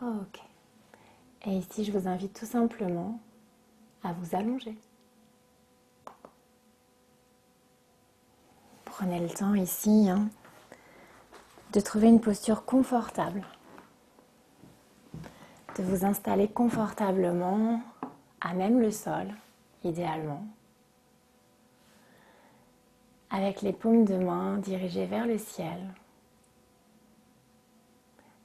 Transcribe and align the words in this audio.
Ok. 0.00 0.40
Et 1.46 1.56
ici, 1.56 1.84
je 1.84 1.90
vous 1.90 2.06
invite 2.06 2.38
tout 2.38 2.46
simplement 2.46 3.18
à 4.04 4.12
vous 4.12 4.36
allonger. 4.36 4.76
Prenez 8.84 9.18
le 9.20 9.28
temps 9.28 9.54
ici 9.54 10.08
hein, 10.08 10.28
de 11.72 11.80
trouver 11.80 12.08
une 12.08 12.20
posture 12.20 12.64
confortable, 12.64 13.44
de 15.76 15.82
vous 15.82 16.04
installer 16.04 16.48
confortablement 16.48 17.80
à 18.40 18.54
même 18.54 18.80
le 18.80 18.90
sol, 18.90 19.28
idéalement, 19.84 20.44
avec 23.30 23.62
les 23.62 23.72
paumes 23.72 24.04
de 24.04 24.16
main 24.16 24.58
dirigées 24.58 25.06
vers 25.06 25.26
le 25.26 25.38
ciel. 25.38 25.78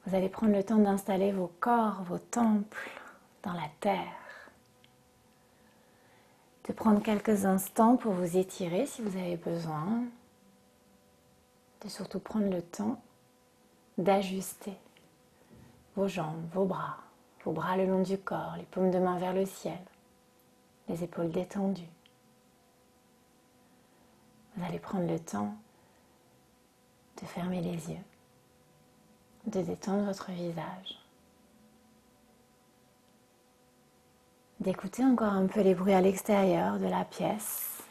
Vous 0.06 0.14
allez 0.14 0.28
prendre 0.28 0.52
le 0.52 0.62
temps 0.62 0.76
d'installer 0.76 1.32
vos 1.32 1.50
corps, 1.60 2.02
vos 2.02 2.18
temples 2.18 2.90
dans 3.42 3.54
la 3.54 3.68
terre. 3.80 4.50
De 6.68 6.74
prendre 6.74 7.02
quelques 7.02 7.46
instants 7.46 7.96
pour 7.96 8.12
vous 8.12 8.36
étirer 8.36 8.84
si 8.84 9.00
vous 9.00 9.16
avez 9.16 9.36
besoin. 9.36 10.04
De 11.82 11.88
surtout 11.88 12.18
prendre 12.18 12.50
le 12.50 12.60
temps 12.60 13.00
d'ajuster 13.96 14.74
vos 15.96 16.08
jambes, 16.08 16.44
vos 16.52 16.64
bras, 16.64 16.98
vos 17.44 17.52
bras 17.52 17.76
le 17.76 17.86
long 17.86 18.02
du 18.02 18.18
corps, 18.18 18.56
les 18.56 18.64
paumes 18.64 18.90
de 18.90 18.98
main 18.98 19.18
vers 19.18 19.32
le 19.32 19.46
ciel, 19.46 19.78
les 20.88 21.04
épaules 21.04 21.30
détendues. 21.30 21.88
Vous 24.56 24.64
allez 24.64 24.78
prendre 24.78 25.06
le 25.06 25.18
temps 25.18 25.54
de 27.20 27.26
fermer 27.26 27.60
les 27.60 27.90
yeux 27.90 28.04
de 29.46 29.60
détendre 29.60 30.04
votre 30.04 30.30
visage, 30.30 30.98
d'écouter 34.60 35.04
encore 35.04 35.32
un 35.32 35.46
peu 35.46 35.60
les 35.60 35.74
bruits 35.74 35.92
à 35.92 36.00
l'extérieur 36.00 36.78
de 36.78 36.86
la 36.86 37.04
pièce, 37.04 37.82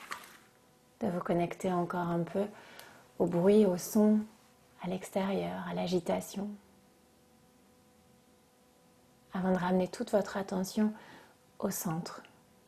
de 0.99 1.07
vous 1.07 1.19
connecter 1.19 1.71
encore 1.71 2.07
un 2.07 2.23
peu 2.23 2.45
au 3.19 3.27
bruit, 3.27 3.65
au 3.65 3.77
son 3.77 4.19
à 4.81 4.87
l'extérieur, 4.87 5.63
à 5.69 5.73
l'agitation, 5.73 6.49
avant 9.33 9.51
de 9.51 9.57
ramener 9.57 9.87
toute 9.87 10.11
votre 10.11 10.37
attention 10.37 10.93
au 11.59 11.69
centre 11.69 12.21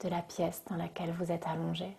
de 0.03 0.09
la 0.09 0.21
pièce 0.21 0.63
dans 0.69 0.75
laquelle 0.77 1.11
vous 1.11 1.31
êtes 1.31 1.47
allongé. 1.47 1.95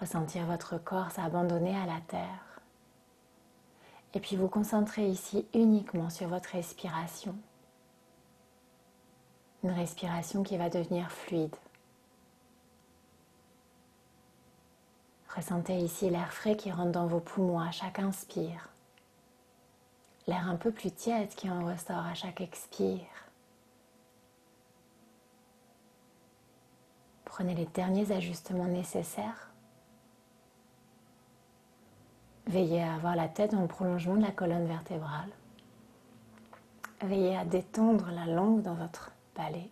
Ressentir 0.00 0.46
votre 0.46 0.78
corps 0.78 1.10
s'abandonner 1.10 1.76
à 1.76 1.86
la 1.86 2.00
terre. 2.06 2.49
Et 4.14 4.20
puis 4.20 4.36
vous 4.36 4.48
concentrez 4.48 5.08
ici 5.08 5.46
uniquement 5.54 6.10
sur 6.10 6.28
votre 6.28 6.50
respiration. 6.50 7.36
Une 9.62 9.70
respiration 9.70 10.42
qui 10.42 10.56
va 10.56 10.68
devenir 10.68 11.10
fluide. 11.10 11.54
Ressentez 15.34 15.78
ici 15.78 16.10
l'air 16.10 16.32
frais 16.32 16.56
qui 16.56 16.72
rentre 16.72 16.90
dans 16.90 17.06
vos 17.06 17.20
poumons 17.20 17.60
à 17.60 17.70
chaque 17.70 18.00
inspire. 18.00 18.68
L'air 20.26 20.48
un 20.48 20.56
peu 20.56 20.72
plus 20.72 20.90
tiède 20.90 21.28
qui 21.34 21.48
en 21.48 21.64
ressort 21.64 22.04
à 22.04 22.14
chaque 22.14 22.40
expire. 22.40 23.06
Prenez 27.24 27.54
les 27.54 27.66
derniers 27.66 28.10
ajustements 28.10 28.66
nécessaires 28.66 29.49
Veillez 32.46 32.82
à 32.82 32.94
avoir 32.94 33.16
la 33.16 33.28
tête 33.28 33.52
dans 33.52 33.60
le 33.60 33.68
prolongement 33.68 34.16
de 34.16 34.22
la 34.22 34.32
colonne 34.32 34.66
vertébrale. 34.66 35.30
Veillez 37.02 37.36
à 37.36 37.44
détendre 37.44 38.10
la 38.10 38.26
langue 38.26 38.62
dans 38.62 38.74
votre 38.74 39.12
palais. 39.34 39.70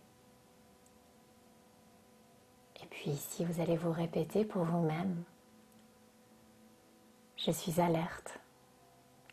Et 2.83 2.87
puis 2.87 3.11
ici, 3.11 3.45
vous 3.45 3.61
allez 3.61 3.77
vous 3.77 3.93
répéter 3.93 4.45
pour 4.45 4.65
vous-même. 4.65 5.23
Je 7.37 7.51
suis 7.51 7.81
alerte. 7.81 8.39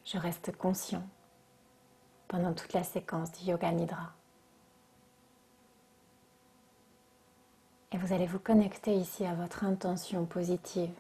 Je 0.04 0.18
reste 0.18 0.56
conscient 0.58 1.04
pendant 2.28 2.54
toute 2.54 2.74
la 2.74 2.84
séquence 2.84 3.32
du 3.32 3.50
Yoga 3.50 3.72
Nidra. 3.72 4.14
Et 7.92 7.98
vous 7.98 8.14
allez 8.14 8.28
vous 8.28 8.40
connecter 8.40 8.94
ici 8.94 9.26
à 9.26 9.36
votre 9.36 9.64
intention 9.64 10.26
positive 10.26 10.94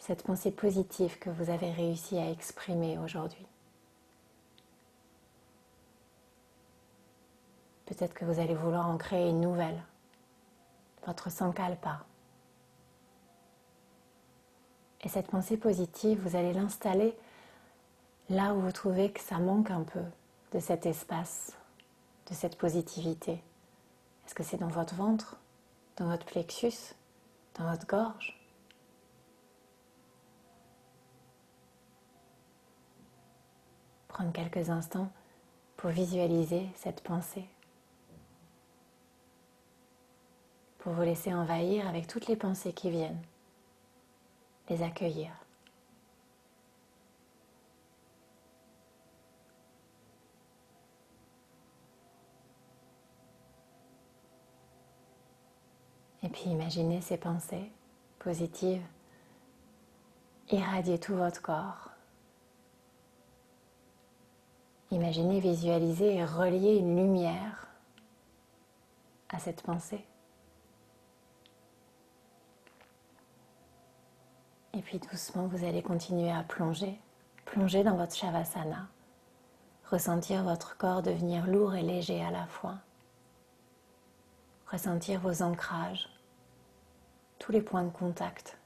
cette 0.00 0.22
pensée 0.22 0.50
positive 0.50 1.18
que 1.18 1.28
vous 1.28 1.50
avez 1.50 1.70
réussi 1.70 2.16
à 2.16 2.30
exprimer 2.30 2.98
aujourd'hui. 2.98 3.46
Peut-être 7.84 8.14
que 8.14 8.24
vous 8.24 8.40
allez 8.40 8.54
vouloir 8.54 8.88
en 8.88 8.96
créer 8.96 9.28
une 9.28 9.42
nouvelle, 9.42 9.80
votre 11.06 11.30
sankalpa. 11.30 12.06
Et 15.02 15.08
cette 15.10 15.28
pensée 15.28 15.58
positive, 15.58 16.18
vous 16.26 16.34
allez 16.34 16.54
l'installer 16.54 17.14
là 18.30 18.54
où 18.54 18.60
vous 18.60 18.72
trouvez 18.72 19.12
que 19.12 19.20
ça 19.20 19.38
manque 19.38 19.70
un 19.70 19.82
peu 19.82 20.04
de 20.52 20.60
cet 20.60 20.86
espace, 20.86 21.52
de 22.30 22.34
cette 22.34 22.56
positivité. 22.56 23.42
Est-ce 24.24 24.34
que 24.34 24.44
c'est 24.44 24.58
dans 24.58 24.68
votre 24.68 24.94
ventre, 24.94 25.36
dans 25.96 26.08
votre 26.08 26.24
plexus, 26.24 26.94
dans 27.58 27.70
votre 27.70 27.86
gorge? 27.86 28.39
Prendre 34.20 34.32
quelques 34.34 34.68
instants 34.68 35.10
pour 35.78 35.88
visualiser 35.88 36.68
cette 36.74 37.02
pensée, 37.02 37.46
pour 40.76 40.92
vous 40.92 41.00
laisser 41.00 41.32
envahir 41.32 41.88
avec 41.88 42.06
toutes 42.06 42.26
les 42.26 42.36
pensées 42.36 42.74
qui 42.74 42.90
viennent, 42.90 43.22
les 44.68 44.82
accueillir. 44.82 45.30
Et 56.22 56.28
puis 56.28 56.50
imaginez 56.50 57.00
ces 57.00 57.16
pensées 57.16 57.72
positives 58.18 58.84
irradier 60.50 60.98
tout 60.98 61.14
votre 61.14 61.40
corps 61.40 61.89
Imaginez, 64.90 65.40
visualiser 65.40 66.16
et 66.16 66.24
relier 66.24 66.76
une 66.76 66.96
lumière 66.96 67.68
à 69.28 69.38
cette 69.38 69.62
pensée. 69.62 70.04
Et 74.74 74.82
puis 74.82 74.98
doucement, 74.98 75.46
vous 75.46 75.64
allez 75.64 75.82
continuer 75.82 76.30
à 76.30 76.42
plonger, 76.42 76.98
plonger 77.44 77.84
dans 77.84 77.96
votre 77.96 78.14
Shavasana, 78.14 78.88
ressentir 79.90 80.44
votre 80.44 80.76
corps 80.76 81.02
devenir 81.02 81.46
lourd 81.46 81.74
et 81.74 81.82
léger 81.82 82.24
à 82.24 82.30
la 82.30 82.46
fois, 82.46 82.78
ressentir 84.70 85.20
vos 85.20 85.42
ancrages, 85.42 86.08
tous 87.38 87.52
les 87.52 87.62
points 87.62 87.84
de 87.84 87.90
contact. 87.90 88.59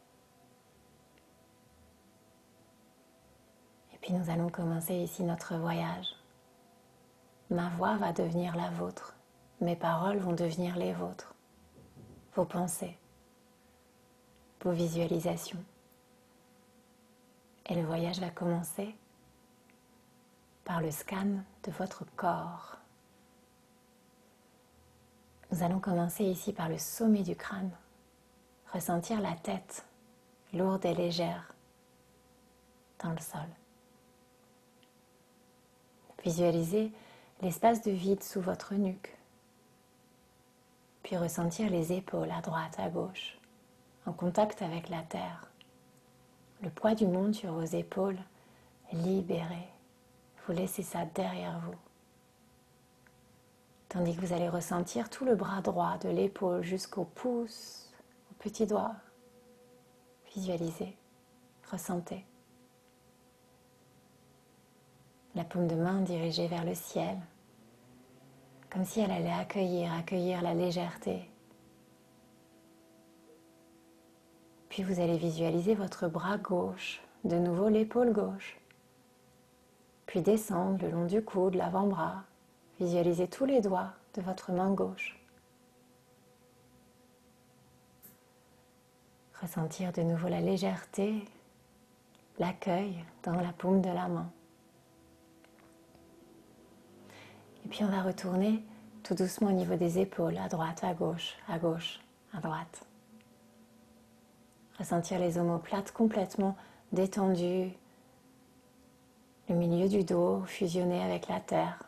Puis 4.05 4.13
nous 4.13 4.29
allons 4.29 4.51
commencer 4.51 4.95
ici 4.97 5.23
notre 5.23 5.57
voyage. 5.57 6.15
Ma 7.49 7.71
voix 7.71 7.97
va 7.97 8.13
devenir 8.13 8.55
la 8.55 8.69
vôtre. 8.69 9.17
Mes 9.63 9.77
paroles 9.77 10.19
vont 10.19 10.35
devenir 10.35 10.77
les 10.77 10.93
vôtres. 10.93 11.35
Vos 12.35 12.45
pensées. 12.45 12.99
Vos 14.61 14.73
visualisations. 14.73 15.65
Et 17.65 17.75
le 17.75 17.87
voyage 17.87 18.21
va 18.21 18.29
commencer 18.29 18.95
par 20.67 20.83
le 20.83 20.91
scan 20.91 21.39
de 21.63 21.71
votre 21.71 22.05
corps. 22.15 22.77
Nous 25.51 25.63
allons 25.63 25.81
commencer 25.81 26.25
ici 26.25 26.53
par 26.53 26.69
le 26.69 26.77
sommet 26.77 27.23
du 27.23 27.37
crâne. 27.37 27.71
Ressentir 28.71 29.23
la 29.23 29.35
tête 29.35 29.87
lourde 30.53 30.85
et 30.85 30.95
légère 30.95 31.55
dans 33.03 33.13
le 33.13 33.19
sol. 33.19 33.49
Visualiser 36.25 36.91
l'espace 37.43 37.83
de 37.83 37.91
vide 37.91 38.23
sous 38.23 38.41
votre 38.41 38.75
nuque, 38.75 39.15
puis 41.03 41.19
ressentir 41.19 41.69
les 41.71 41.93
épaules 41.93 42.31
à 42.31 42.41
droite, 42.41 42.77
à 42.79 42.89
gauche, 42.89 43.39
en 44.07 44.13
contact 44.13 44.63
avec 44.63 44.89
la 44.89 45.03
terre, 45.03 45.51
le 46.63 46.71
poids 46.71 46.95
du 46.95 47.07
monde 47.07 47.35
sur 47.35 47.53
vos 47.53 47.65
épaules 47.65 48.19
libéré. 48.93 49.69
Vous 50.47 50.55
laissez 50.55 50.83
ça 50.83 51.05
derrière 51.15 51.61
vous. 51.61 51.77
Tandis 53.89 54.17
que 54.17 54.21
vous 54.21 54.33
allez 54.33 54.49
ressentir 54.49 55.11
tout 55.11 55.25
le 55.25 55.35
bras 55.35 55.61
droit 55.61 55.99
de 55.99 56.09
l'épaule 56.09 56.63
jusqu'au 56.63 57.05
pouce, 57.05 57.93
au 58.31 58.35
petit 58.43 58.67
doigt. 58.67 58.95
Visualisez, 60.35 60.97
ressentez. 61.71 62.25
La 65.35 65.43
paume 65.43 65.67
de 65.67 65.75
main 65.75 66.01
dirigée 66.01 66.47
vers 66.47 66.65
le 66.65 66.75
ciel, 66.75 67.19
comme 68.71 68.85
si 68.85 69.01
elle 69.01 69.11
allait 69.11 69.33
accueillir, 69.33 69.93
accueillir 69.93 70.43
la 70.43 70.55
légèreté. 70.55 71.29
Puis 74.69 74.85
vous 74.85 75.01
allez 75.01 75.19
visualiser 75.19 75.75
votre 75.75 76.07
bras 76.07 76.39
gauche, 76.39 77.03
de 77.25 77.37
nouveau 77.37 77.69
l'épaule 77.69 78.13
gauche, 78.13 78.61
puis 80.07 80.23
descendre 80.23 80.85
le 80.85 80.91
long 80.91 81.07
du 81.07 81.23
coude, 81.23 81.57
l'avant-bras, 81.57 82.23
visualisez 82.79 83.27
tous 83.27 83.45
les 83.45 83.61
doigts 83.61 83.93
de 84.15 84.23
votre 84.23 84.53
main 84.53 84.71
gauche. 84.73 85.19
Ressentir 89.41 89.93
de 89.93 90.03
nouveau 90.03 90.29
la 90.29 90.41
légèreté, 90.41 91.25
l'accueil 92.39 93.05
dans 93.25 93.35
la 93.35 93.53
paume 93.53 93.81
de 93.81 93.91
la 93.91 94.07
main. 94.07 94.31
Puis 97.75 97.83
on 97.83 97.89
va 97.89 98.03
retourner 98.03 98.63
tout 99.03 99.17
doucement 99.17 99.49
au 99.49 99.53
niveau 99.53 99.75
des 99.75 99.99
épaules, 99.99 100.39
à 100.39 100.47
droite, 100.47 100.85
à 100.85 100.95
gauche, 100.95 101.35
à 101.49 101.59
gauche, 101.59 101.99
à 102.33 102.39
droite. 102.39 102.87
Ressentir 104.79 105.19
les 105.19 105.39
omoplates 105.39 105.91
complètement 105.91 106.57
détendues, 106.93 107.73
le 109.49 109.57
milieu 109.57 109.89
du 109.89 110.05
dos 110.05 110.45
fusionné 110.45 111.03
avec 111.03 111.27
la 111.27 111.41
terre, 111.41 111.83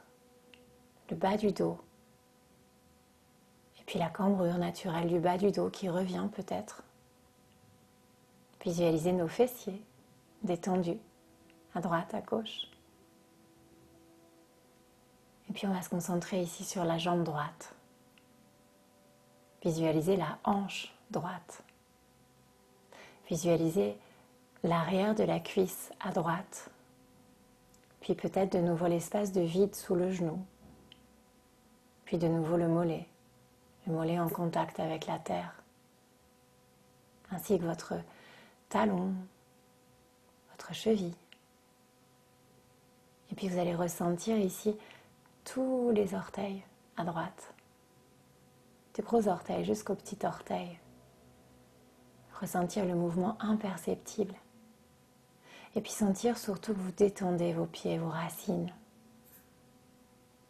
le 1.09 1.15
bas 1.15 1.37
du 1.37 1.53
dos, 1.53 1.79
et 3.79 3.85
puis 3.87 4.01
la 4.01 4.09
cambrure 4.09 4.59
naturelle 4.59 5.07
du 5.07 5.21
bas 5.21 5.39
du 5.39 5.53
dos 5.53 5.71
qui 5.71 5.89
revient 5.89 6.27
peut-être. 6.35 6.83
Visualisez 8.65 9.13
nos 9.13 9.29
fessiers 9.29 9.81
détendus, 10.43 10.99
à 11.77 11.81
droite, 11.81 12.13
à 12.13 12.23
gauche. 12.23 12.67
Et 15.49 15.53
puis 15.53 15.67
on 15.67 15.73
va 15.73 15.83
se 15.83 15.89
concentrer 15.89 16.41
ici 16.41 16.65
sur 16.65 16.85
la 16.85 16.99
jambe 16.99 17.23
droite. 17.23 17.75
Visualisez 19.63 20.17
la 20.17 20.39
hanche 20.45 20.95
droite. 21.11 21.63
Visualisez 23.29 23.97
l'arrière 24.63 25.15
de 25.15 25.25
la 25.25 25.41
cuisse 25.41 25.91
à 26.01 26.13
droite. 26.13 26.71
Puis 28.01 28.15
peut-être 28.15 28.53
de 28.53 28.61
nouveau 28.61 28.87
l'espace 28.87 29.33
de 29.33 29.41
vide 29.41 29.75
sous 29.75 29.95
le 29.95 30.11
genou. 30.11 30.39
Puis 32.05 32.19
de 32.19 32.29
nouveau 32.29 32.57
le 32.57 32.69
mollet. 32.69 33.07
Le 33.87 33.93
mollet 33.93 34.19
en 34.19 34.29
contact 34.29 34.79
avec 34.79 35.07
la 35.07 35.19
terre. 35.19 35.55
Ainsi 37.33 37.59
que 37.59 37.65
votre 37.65 37.95
talon, 38.69 39.13
votre 40.51 40.73
cheville. 40.73 41.15
Et 43.33 43.35
puis 43.35 43.49
vous 43.49 43.59
allez 43.59 43.75
ressentir 43.75 44.39
ici 44.39 44.77
tous 45.47 45.93
les 45.93 46.15
orteils 46.15 46.63
à 46.97 47.05
droite, 47.05 47.55
du 48.95 49.03
gros 49.03 49.29
orteil 49.29 49.65
jusqu'au 49.65 49.95
petit 49.95 50.19
orteil. 50.25 50.79
Ressentir 52.41 52.85
le 52.85 52.95
mouvement 52.95 53.37
imperceptible. 53.41 54.35
Et 55.75 55.81
puis 55.81 55.93
sentir 55.93 56.37
surtout 56.37 56.75
que 56.75 56.81
vous 56.81 56.93
détendez 56.93 57.53
vos 57.53 57.67
pieds, 57.67 57.99
vos 57.99 58.09
racines. 58.09 58.73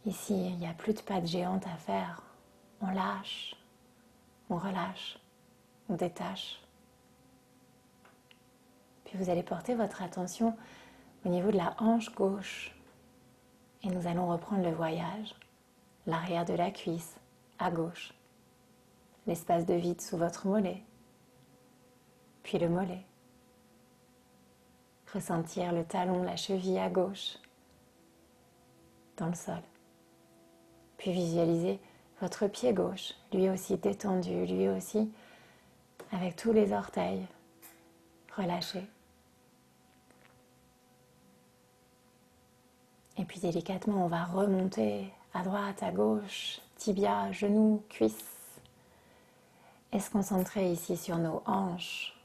Ici, 0.04 0.48
il 0.48 0.56
n'y 0.56 0.66
a 0.66 0.72
plus 0.72 0.94
de 0.94 1.00
pattes 1.00 1.26
géantes 1.26 1.66
à 1.66 1.76
faire. 1.76 2.22
On 2.80 2.90
lâche, 2.90 3.54
on 4.48 4.56
relâche, 4.56 5.18
on 5.88 5.94
détache. 5.94 6.60
Puis 9.04 9.18
vous 9.18 9.30
allez 9.30 9.42
porter 9.42 9.74
votre 9.74 10.02
attention 10.02 10.56
au 11.24 11.28
niveau 11.28 11.50
de 11.50 11.56
la 11.56 11.74
hanche 11.78 12.14
gauche 12.14 12.75
et 13.86 13.90
nous 13.90 14.06
allons 14.06 14.28
reprendre 14.28 14.64
le 14.64 14.74
voyage. 14.74 15.34
L'arrière 16.06 16.44
de 16.44 16.54
la 16.54 16.70
cuisse 16.70 17.16
à 17.58 17.70
gauche. 17.70 18.12
L'espace 19.26 19.64
de 19.64 19.74
vide 19.74 20.00
sous 20.00 20.16
votre 20.16 20.46
mollet. 20.46 20.82
Puis 22.42 22.58
le 22.58 22.68
mollet. 22.68 23.04
Ressentir 25.12 25.72
le 25.72 25.84
talon, 25.84 26.22
la 26.22 26.36
cheville 26.36 26.78
à 26.78 26.90
gauche 26.90 27.38
dans 29.16 29.28
le 29.28 29.34
sol. 29.34 29.62
Puis 30.98 31.12
visualiser 31.12 31.80
votre 32.20 32.46
pied 32.48 32.72
gauche, 32.72 33.14
lui 33.32 33.48
aussi 33.48 33.76
détendu, 33.76 34.46
lui 34.46 34.68
aussi 34.68 35.10
avec 36.12 36.36
tous 36.36 36.52
les 36.52 36.72
orteils 36.72 37.26
relâchés. 38.36 38.86
Puis 43.26 43.40
délicatement, 43.40 44.04
on 44.04 44.08
va 44.08 44.24
remonter 44.24 45.12
à 45.34 45.42
droite, 45.42 45.82
à 45.82 45.90
gauche, 45.90 46.60
tibia, 46.76 47.30
genou, 47.32 47.82
cuisse. 47.88 48.60
Et 49.92 50.00
se 50.00 50.10
concentrer 50.10 50.72
ici 50.72 50.96
sur 50.96 51.18
nos 51.18 51.42
hanches, 51.46 52.18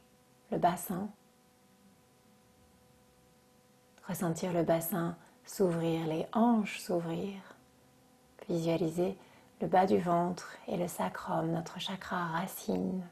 le 0.51 0.57
bassin? 0.57 1.09
Ressentir 4.07 4.51
le 4.53 4.63
bassin 4.63 5.15
s'ouvrir, 5.45 6.07
les 6.07 6.25
hanches 6.33 6.79
s'ouvrir. 6.79 7.33
Visualiser 8.49 9.17
le 9.61 9.67
bas 9.67 9.85
du 9.85 9.99
ventre 9.99 10.55
et 10.67 10.77
le 10.77 10.87
sacrum, 10.87 11.51
notre 11.51 11.79
chakra 11.79 12.25
racine. 12.25 13.05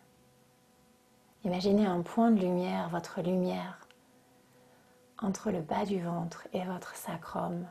Imaginez 1.45 1.86
un 1.86 2.01
point 2.01 2.31
de 2.31 2.41
lumière, 2.41 2.89
votre 2.89 3.21
lumière, 3.21 3.88
entre 5.19 5.51
le 5.51 5.62
bas 5.62 5.86
du 5.86 6.01
ventre 6.01 6.47
et 6.53 6.63
votre 6.65 6.95
sacrum. 6.95 7.65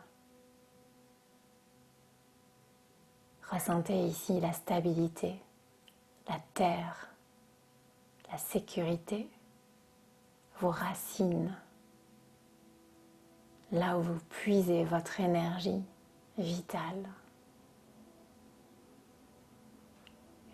Ressentez 3.50 4.06
ici 4.06 4.40
la 4.40 4.52
stabilité, 4.52 5.40
la 6.28 6.38
terre, 6.54 7.08
la 8.30 8.36
sécurité, 8.36 9.28
vos 10.60 10.70
racines, 10.70 11.56
là 13.72 13.96
où 13.98 14.02
vous 14.02 14.20
puisez 14.28 14.84
votre 14.84 15.20
énergie 15.20 15.82
vitale. 16.36 17.08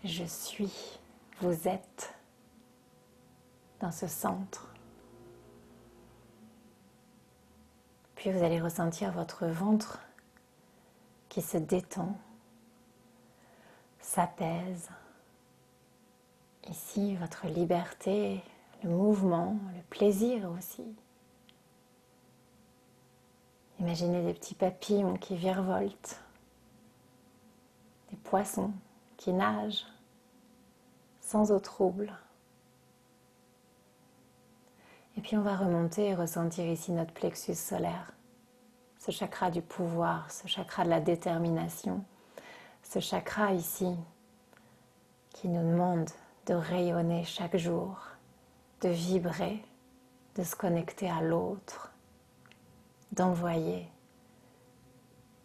Je 0.03 0.23
suis, 0.23 0.99
vous 1.41 1.67
êtes 1.67 2.13
dans 3.79 3.91
ce 3.91 4.07
centre. 4.07 4.71
Puis 8.15 8.31
vous 8.31 8.43
allez 8.43 8.61
ressentir 8.61 9.11
votre 9.11 9.47
ventre 9.47 9.99
qui 11.27 11.41
se 11.41 11.57
détend, 11.57 12.17
s'apaise. 14.05 14.89
Ici, 16.69 17.15
votre 17.15 17.47
liberté, 17.47 18.41
le 18.83 18.89
mouvement, 18.89 19.57
le 19.75 19.81
plaisir 19.89 20.49
aussi. 20.51 20.85
Imaginez 23.79 24.23
des 24.23 24.33
petits 24.33 24.55
papillons 24.55 25.15
qui 25.15 25.35
virevoltent, 25.35 26.21
des 28.11 28.17
poissons 28.17 28.71
qui 29.17 29.33
nagent 29.33 29.85
sans 31.19 31.51
eau 31.51 31.59
trouble. 31.59 32.13
Et 35.17 35.21
puis 35.21 35.35
on 35.35 35.41
va 35.41 35.57
remonter 35.57 36.09
et 36.09 36.15
ressentir 36.15 36.65
ici 36.65 36.91
notre 36.91 37.13
plexus 37.13 37.55
solaire, 37.55 38.11
ce 38.99 39.11
chakra 39.11 39.49
du 39.49 39.61
pouvoir, 39.61 40.31
ce 40.31 40.47
chakra 40.47 40.83
de 40.83 40.89
la 40.89 41.01
détermination, 41.01 42.03
ce 42.87 42.99
chakra 42.99 43.51
ici 43.53 43.93
qui 45.31 45.49
nous 45.49 45.71
demande 45.71 46.09
de 46.45 46.53
rayonner 46.53 47.25
chaque 47.25 47.57
jour, 47.57 47.97
de 48.81 48.89
vibrer, 48.89 49.63
de 50.35 50.43
se 50.43 50.55
connecter 50.55 51.09
à 51.09 51.21
l'autre, 51.21 51.91
d'envoyer 53.11 53.89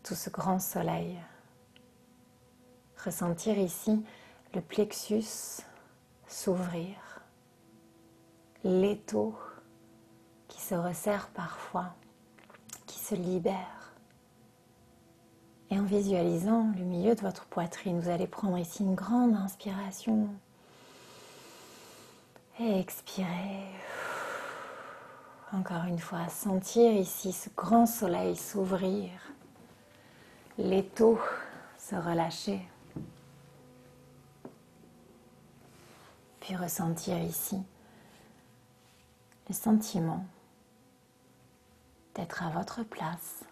tout 0.02 0.14
ce 0.14 0.30
grand 0.30 0.60
soleil. 0.60 1.18
Ressentir 3.04 3.58
ici 3.58 4.04
le 4.54 4.60
plexus 4.60 5.62
s'ouvrir, 6.26 7.22
l'étau 8.62 9.34
qui 10.46 10.60
se 10.60 10.74
resserre 10.74 11.28
parfois, 11.28 11.94
qui 12.86 12.98
se 12.98 13.14
libère. 13.14 13.79
Et 15.70 15.78
en 15.78 15.84
visualisant 15.84 16.72
le 16.76 16.84
milieu 16.84 17.14
de 17.14 17.20
votre 17.20 17.46
poitrine, 17.46 18.00
vous 18.00 18.08
allez 18.08 18.26
prendre 18.26 18.58
ici 18.58 18.82
une 18.82 18.96
grande 18.96 19.34
inspiration 19.34 20.28
et 22.58 22.80
expirer. 22.80 23.66
Encore 25.52 25.84
une 25.84 25.98
fois, 25.98 26.28
sentir 26.28 26.92
ici 26.92 27.32
ce 27.32 27.48
grand 27.56 27.86
soleil 27.86 28.36
s'ouvrir, 28.36 29.10
l'étau 30.58 31.18
se 31.78 31.94
relâcher. 31.94 32.60
Puis 36.40 36.56
ressentir 36.56 37.18
ici 37.18 37.62
le 39.48 39.54
sentiment 39.54 40.24
d'être 42.14 42.42
à 42.42 42.50
votre 42.50 42.82
place, 42.82 43.44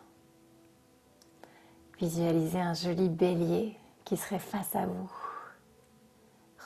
Visualisez 1.99 2.61
un 2.61 2.75
joli 2.75 3.09
bélier 3.09 3.77
qui 4.05 4.17
serait 4.17 4.39
face 4.39 4.77
à 4.77 4.87
vous. 4.87 5.11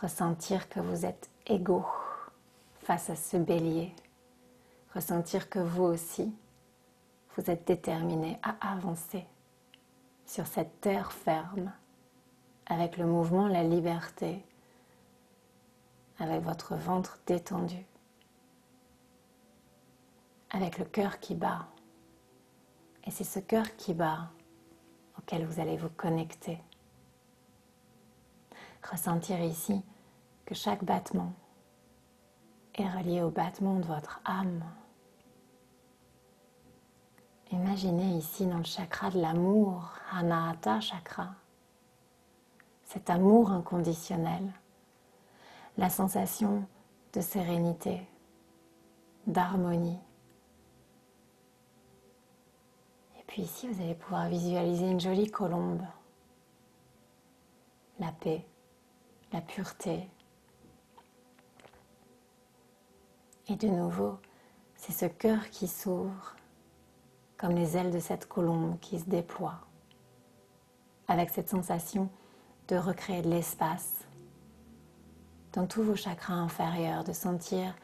Ressentir 0.03 0.69
que 0.69 0.79
vous 0.79 1.07
êtes 1.07 1.31
égaux 1.47 1.87
face 2.81 3.09
à 3.09 3.17
ce 3.17 3.39
bélier. 3.39 3.95
Ressentir 4.95 5.49
que 5.49 5.59
vous 5.59 5.85
aussi, 5.85 6.35
vous 7.35 7.51
êtes 7.51 7.67
déterminé 7.67 8.39
à 8.43 8.73
avancer 8.73 9.25
sur 10.27 10.47
cette 10.47 10.83
terre 10.83 11.13
ferme 11.13 11.73
avec 12.67 12.99
le 12.99 13.07
mouvement, 13.07 13.49
la 13.49 13.65
liberté, 13.65 14.45
avec 16.19 16.43
votre 16.43 16.75
ventre 16.75 17.19
détendu, 17.27 17.87
avec 20.51 20.77
le 20.77 20.85
cœur 20.85 21.21
qui 21.21 21.35
bat. 21.35 21.69
Et 23.05 23.11
c'est 23.11 23.25
ce 23.25 23.39
cœur 23.39 23.77
qui 23.77 23.95
bat 23.95 24.29
auquel 25.23 25.47
vous 25.47 25.61
allez 25.61 25.77
vous 25.77 25.91
connecter. 25.91 26.59
Ressentir 28.91 29.41
ici 29.41 29.83
que 30.45 30.55
chaque 30.55 30.85
battement 30.85 31.33
est 32.75 32.89
relié 32.89 33.23
au 33.23 33.31
battement 33.31 33.79
de 33.79 33.85
votre 33.85 34.21
âme. 34.25 34.65
Imaginez 37.53 38.17
ici 38.17 38.47
dans 38.47 38.59
le 38.59 38.65
chakra 38.65 39.11
de 39.11 39.21
l'amour, 39.21 39.93
Anahata 40.11 40.81
chakra, 40.81 41.35
cet 42.85 43.11
amour 43.11 43.51
inconditionnel, 43.51 44.53
la 45.77 45.91
sensation 45.91 46.67
de 47.13 47.21
sérénité, 47.21 48.07
d'harmonie. 49.27 49.99
Et 53.17 53.21
puis 53.33 53.45
ici, 53.45 53.67
vous 53.67 53.81
allez 53.81 53.95
pouvoir 53.95 54.29
visualiser 54.29 54.91
une 54.91 55.01
jolie 55.01 55.31
colombe, 55.31 55.81
la 57.99 58.13
paix, 58.13 58.45
la 59.33 59.41
pureté. 59.41 60.07
Et 63.49 63.57
de 63.57 63.69
nouveau, 63.69 64.19
c'est 64.77 64.93
ce 64.93 65.07
cœur 65.07 65.49
qui 65.49 65.67
s'ouvre 65.67 66.37
comme 67.39 67.53
les 67.53 67.75
ailes 67.75 67.91
de 67.91 68.01
cette 68.01 68.29
colombe 68.29 68.79
qui 68.81 69.01
se 69.01 69.07
déploient, 69.07 69.63
avec 71.09 71.31
cette 71.31 71.49
sensation 71.49 72.11
de 72.69 72.77
recréer 72.77 73.23
de 73.23 73.31
l'espace 73.31 74.05
dans 75.55 75.67
tous 75.67 75.83
vos 75.83 75.97
chakras 75.97 76.35
inférieurs, 76.35 77.03
de 77.03 77.15
sentir 77.15 77.75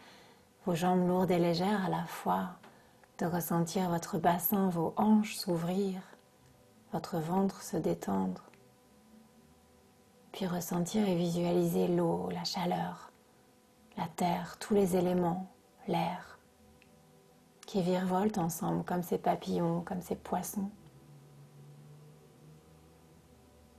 vos 0.66 0.74
jambes 0.74 1.08
lourdes 1.08 1.30
et 1.30 1.38
légères 1.38 1.86
à 1.86 1.88
la 1.88 2.04
fois, 2.04 2.57
de 3.18 3.26
ressentir 3.26 3.90
votre 3.90 4.18
bassin, 4.18 4.68
vos 4.68 4.94
hanches 4.96 5.36
s'ouvrir, 5.36 6.00
votre 6.92 7.18
ventre 7.18 7.62
se 7.62 7.76
détendre, 7.76 8.44
puis 10.32 10.46
ressentir 10.46 11.06
et 11.08 11.16
visualiser 11.16 11.88
l'eau, 11.88 12.28
la 12.30 12.44
chaleur, 12.44 13.10
la 13.96 14.06
terre, 14.06 14.56
tous 14.58 14.74
les 14.74 14.96
éléments, 14.96 15.46
l'air 15.88 16.38
qui 17.66 17.82
virevoltent 17.82 18.38
ensemble 18.38 18.82
comme 18.84 19.02
ces 19.02 19.18
papillons, 19.18 19.82
comme 19.82 20.00
ces 20.00 20.16
poissons. 20.16 20.70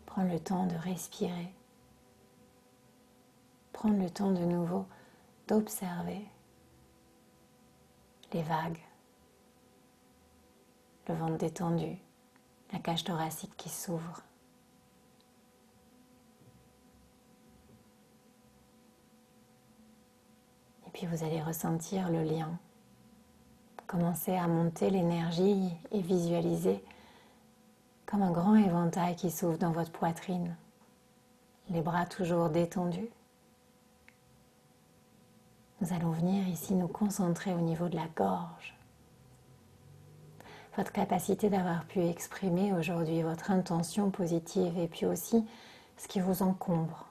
Prendre 0.05 0.31
le 0.31 0.39
temps 0.39 0.67
de 0.67 0.75
respirer. 0.75 1.51
Prendre 3.73 3.97
le 3.97 4.09
temps 4.11 4.31
de 4.31 4.43
nouveau 4.43 4.85
d'observer 5.47 6.23
les 8.31 8.43
vagues, 8.43 8.79
le 11.09 11.15
ventre 11.15 11.37
détendu, 11.37 11.97
la 12.71 12.79
cage 12.79 13.03
thoracique 13.03 13.55
qui 13.57 13.69
s'ouvre. 13.69 14.21
Et 20.87 20.91
puis 20.91 21.07
vous 21.07 21.23
allez 21.23 21.41
ressentir 21.41 22.09
le 22.09 22.23
lien 22.23 22.57
Commencez 23.87 24.35
à 24.35 24.47
monter 24.47 24.91
l'énergie 24.91 25.75
et 25.91 25.99
visualiser 25.99 26.83
comme 28.05 28.21
un 28.21 28.31
grand 28.31 28.55
éventail 28.55 29.15
qui 29.15 29.31
s'ouvre 29.31 29.57
dans 29.57 29.71
votre 29.71 29.91
poitrine. 29.91 30.55
Les 31.71 31.81
bras 31.81 32.05
toujours 32.05 32.51
détendus. 32.51 33.09
Nous 35.81 35.91
allons 35.91 36.11
venir 36.11 36.47
ici 36.47 36.75
nous 36.75 36.87
concentrer 36.87 37.51
au 37.51 37.61
niveau 37.61 37.89
de 37.89 37.95
la 37.95 38.07
gorge. 38.15 38.78
Votre 40.77 40.91
capacité 40.91 41.49
d'avoir 41.49 41.85
pu 41.85 41.99
exprimer 41.99 42.73
aujourd'hui 42.73 43.21
votre 43.21 43.51
intention 43.51 44.11
positive 44.11 44.77
et 44.77 44.87
puis 44.87 45.05
aussi 45.05 45.45
ce 45.97 46.07
qui 46.07 46.19
vous 46.19 46.43
encombre. 46.43 47.05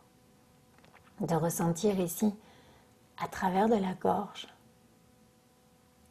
De 1.21 1.35
ressentir 1.35 1.99
ici, 1.99 2.35
à 3.19 3.27
travers 3.27 3.69
de 3.69 3.75
la 3.75 3.95
gorge, 3.95 4.47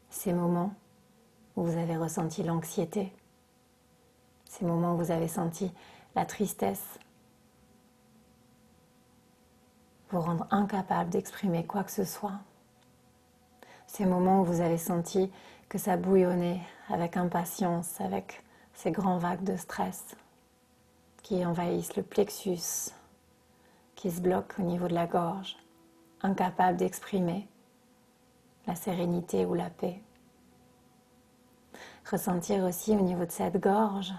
ces 0.10 0.34
moments 0.34 0.74
où 1.56 1.64
vous 1.64 1.78
avez 1.78 1.96
ressenti 1.96 2.44
l'anxiété, 2.44 3.14
ces 4.46 4.66
moments 4.66 4.94
où 4.94 4.98
vous 4.98 5.12
avez 5.12 5.28
senti 5.28 5.72
la 6.16 6.26
tristesse, 6.26 7.00
vous 10.10 10.22
rendre 10.22 10.48
incapable 10.52 11.10
d'exprimer 11.10 11.66
quoi 11.66 11.84
que 11.84 11.92
ce 11.92 12.04
soit, 12.04 12.40
ces 13.88 14.06
moments 14.06 14.42
où 14.42 14.46
vous 14.46 14.62
avez 14.62 14.78
senti 14.78 15.32
que 15.70 15.78
ça 15.78 15.98
bouillonnait 15.98 16.62
avec 16.90 17.18
impatience, 17.18 18.00
avec 18.00 18.44
ces 18.74 18.92
grands 18.92 19.18
vagues 19.18 19.44
de 19.44 19.58
stress 19.58 20.16
qui 21.24 21.46
envahissent 21.46 21.96
le 21.96 22.04
plexus, 22.04 22.94
qui 23.96 24.12
se 24.12 24.22
bloquent 24.22 24.62
au 24.62 24.66
niveau 24.66 24.88
de 24.88 24.94
la 24.94 25.08
gorge, 25.08 25.58
incapable 26.22 26.78
d'exprimer 26.78 27.48
la 28.66 28.76
sérénité 28.76 29.46
ou 29.46 29.54
la 29.54 29.70
paix. 29.70 30.02
Ressentir 32.10 32.64
aussi 32.64 32.92
au 32.92 33.02
niveau 33.02 33.26
de 33.26 33.32
cette 33.32 33.58
gorge, 33.58 34.14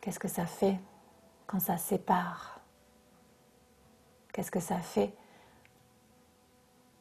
qu'est-ce 0.00 0.20
que 0.20 0.28
ça 0.28 0.46
fait 0.46 0.78
quand 1.46 1.60
ça 1.60 1.76
sépare? 1.76 2.60
Qu'est-ce 4.32 4.52
que 4.52 4.60
ça 4.60 4.78
fait 4.78 5.12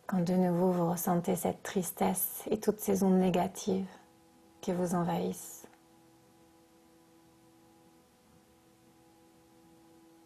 quand 0.09 0.25
de 0.25 0.33
nouveau 0.33 0.71
vous 0.71 0.89
ressentez 0.89 1.35
cette 1.35 1.61
tristesse 1.61 2.41
et 2.49 2.59
toutes 2.59 2.79
ces 2.79 3.03
ondes 3.03 3.19
négatives 3.19 3.85
qui 4.59 4.73
vous 4.73 4.95
envahissent 4.95 5.67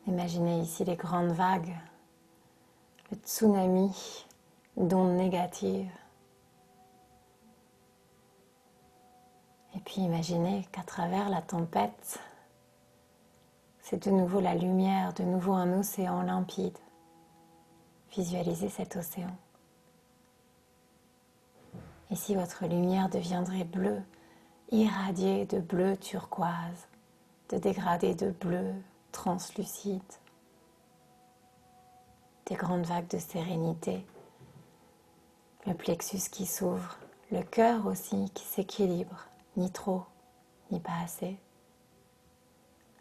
Imaginez 0.08 0.62
ici 0.62 0.86
les 0.86 0.96
grandes 0.96 1.32
vagues, 1.32 1.76
le 3.12 3.18
tsunami 3.18 4.26
d'ondes 4.78 5.18
négatives 5.18 5.92
Et 9.76 9.80
puis 9.80 10.02
imaginez 10.02 10.66
qu'à 10.72 10.84
travers 10.84 11.28
la 11.28 11.42
tempête, 11.42 12.20
c'est 13.80 14.06
de 14.06 14.12
nouveau 14.12 14.40
la 14.40 14.56
lumière, 14.56 15.14
de 15.14 15.24
nouveau 15.24 15.54
un 15.54 15.78
océan 15.78 16.22
limpide. 16.22 16.78
Visualisez 18.12 18.70
cet 18.70 18.96
océan. 18.96 19.36
Et 22.14 22.16
si 22.16 22.36
votre 22.36 22.68
lumière 22.68 23.10
deviendrait 23.10 23.64
bleue, 23.64 24.04
irradiée 24.70 25.48
de 25.48 25.58
bleu 25.58 25.98
turquoise, 25.98 26.88
de 27.50 27.58
dégradé 27.58 28.14
de 28.14 28.30
bleu 28.30 28.72
translucide, 29.12 30.00
des 32.46 32.54
grandes 32.54 32.86
vagues 32.86 33.10
de 33.10 33.18
sérénité, 33.18 34.06
le 35.66 35.74
plexus 35.74 36.30
qui 36.30 36.46
s'ouvre, 36.46 37.00
le 37.32 37.42
cœur 37.42 37.88
aussi 37.88 38.30
qui 38.36 38.44
s'équilibre, 38.44 39.26
ni 39.58 39.72
trop, 39.72 40.04
ni 40.70 40.80
pas 40.80 41.00
assez. 41.04 41.40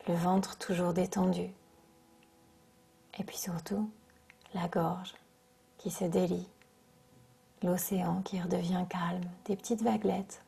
Le 0.09 0.15
ventre 0.15 0.57
toujours 0.57 0.95
détendu. 0.95 1.51
Et 3.19 3.25
puis 3.25 3.37
surtout, 3.37 3.91
la 4.55 4.69
gorge 4.69 5.13
qui 5.77 5.91
se 5.91 6.05
délie. 6.05 6.49
L'océan 7.63 8.23
qui 8.23 8.41
redevient 8.41 8.85
calme, 8.89 9.23
des 9.45 9.55
petites 9.57 9.83
vaguelettes. 9.83 10.43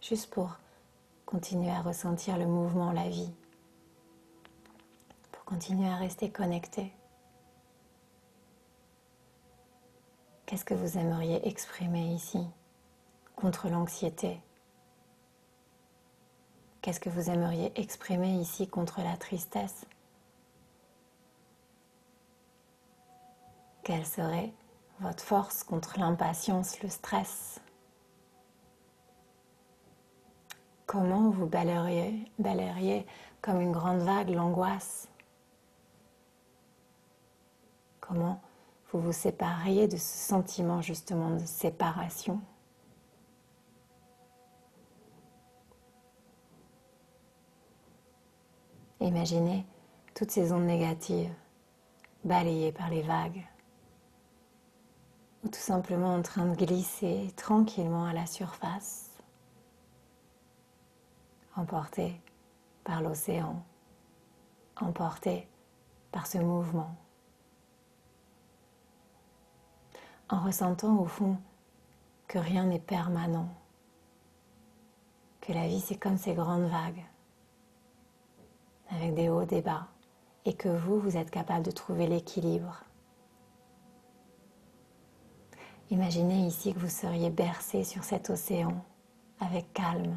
Juste 0.00 0.30
pour 0.30 0.56
continuer 1.26 1.70
à 1.70 1.82
ressentir 1.82 2.38
le 2.38 2.46
mouvement, 2.46 2.92
la 2.92 3.08
vie. 3.08 3.32
Pour 5.32 5.44
continuer 5.44 5.88
à 5.88 5.96
rester 5.96 6.30
connecté. 6.30 6.92
Qu'est-ce 10.46 10.64
que 10.64 10.74
vous 10.74 10.98
aimeriez 10.98 11.46
exprimer 11.48 12.14
ici 12.14 12.46
contre 13.34 13.68
l'anxiété? 13.68 14.40
Qu'est-ce 16.80 17.00
que 17.00 17.10
vous 17.10 17.28
aimeriez 17.28 17.72
exprimer 17.78 18.34
ici 18.34 18.68
contre 18.68 19.02
la 19.02 19.16
tristesse? 19.16 19.84
Quelle 23.82 24.06
serait 24.06 24.52
votre 25.00 25.22
force 25.22 25.62
contre 25.62 25.98
l'impatience, 25.98 26.82
le 26.82 26.88
stress. 26.88 27.60
Comment 30.86 31.30
vous 31.30 31.46
balayeriez, 31.46 33.06
comme 33.42 33.60
une 33.60 33.72
grande 33.72 34.00
vague 34.00 34.30
l'angoisse? 34.30 35.08
Comment 38.00 38.40
vous 38.90 39.00
vous 39.00 39.12
sépariez 39.12 39.86
de 39.86 39.96
ce 39.96 40.28
sentiment 40.28 40.80
justement 40.80 41.30
de 41.30 41.44
séparation? 41.44 42.40
Imaginez 49.00 49.64
toutes 50.14 50.30
ces 50.30 50.52
ondes 50.52 50.64
négatives 50.64 51.32
balayées 52.24 52.72
par 52.72 52.88
les 52.88 53.02
vagues 53.02 53.46
ou 55.48 55.50
tout 55.50 55.60
simplement 55.60 56.14
en 56.14 56.20
train 56.20 56.44
de 56.44 56.54
glisser 56.54 57.32
tranquillement 57.34 58.04
à 58.04 58.12
la 58.12 58.26
surface, 58.26 59.08
emporté 61.56 62.20
par 62.84 63.00
l'océan, 63.00 63.62
emporté 64.78 65.48
par 66.12 66.26
ce 66.26 66.36
mouvement, 66.36 66.94
en 70.28 70.44
ressentant 70.44 70.98
au 70.98 71.06
fond 71.06 71.38
que 72.26 72.38
rien 72.38 72.64
n'est 72.64 72.78
permanent, 72.78 73.48
que 75.40 75.54
la 75.54 75.66
vie 75.66 75.80
c'est 75.80 75.96
comme 75.96 76.18
ces 76.18 76.34
grandes 76.34 76.68
vagues 76.68 77.06
avec 78.90 79.14
des 79.14 79.30
hauts, 79.30 79.46
des 79.46 79.62
bas, 79.62 79.86
et 80.44 80.52
que 80.52 80.68
vous, 80.68 81.00
vous 81.00 81.16
êtes 81.16 81.30
capable 81.30 81.64
de 81.64 81.70
trouver 81.70 82.06
l'équilibre. 82.06 82.84
Imaginez 85.90 86.46
ici 86.46 86.74
que 86.74 86.78
vous 86.78 86.88
seriez 86.88 87.30
bercé 87.30 87.82
sur 87.82 88.04
cet 88.04 88.28
océan 88.28 88.84
avec 89.40 89.72
calme, 89.72 90.16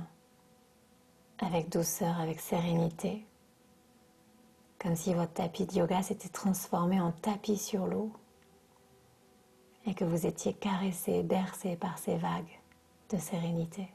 avec 1.40 1.70
douceur, 1.70 2.20
avec 2.20 2.42
sérénité, 2.42 3.26
comme 4.80 4.96
si 4.96 5.14
votre 5.14 5.32
tapis 5.34 5.66
de 5.66 5.76
yoga 5.76 6.02
s'était 6.04 6.28
transformé 6.28 7.00
en 7.00 7.12
tapis 7.12 7.58
sur 7.58 7.88
l'eau 7.88 8.12
et 9.86 9.94
que 9.94 10.04
vous 10.04 10.26
étiez 10.26 10.54
caressé, 10.54 11.24
bercé 11.24 11.78
par 11.78 11.98
ces 11.98 12.18
vagues 12.18 12.60
de 13.10 13.18
sérénité. 13.18 13.88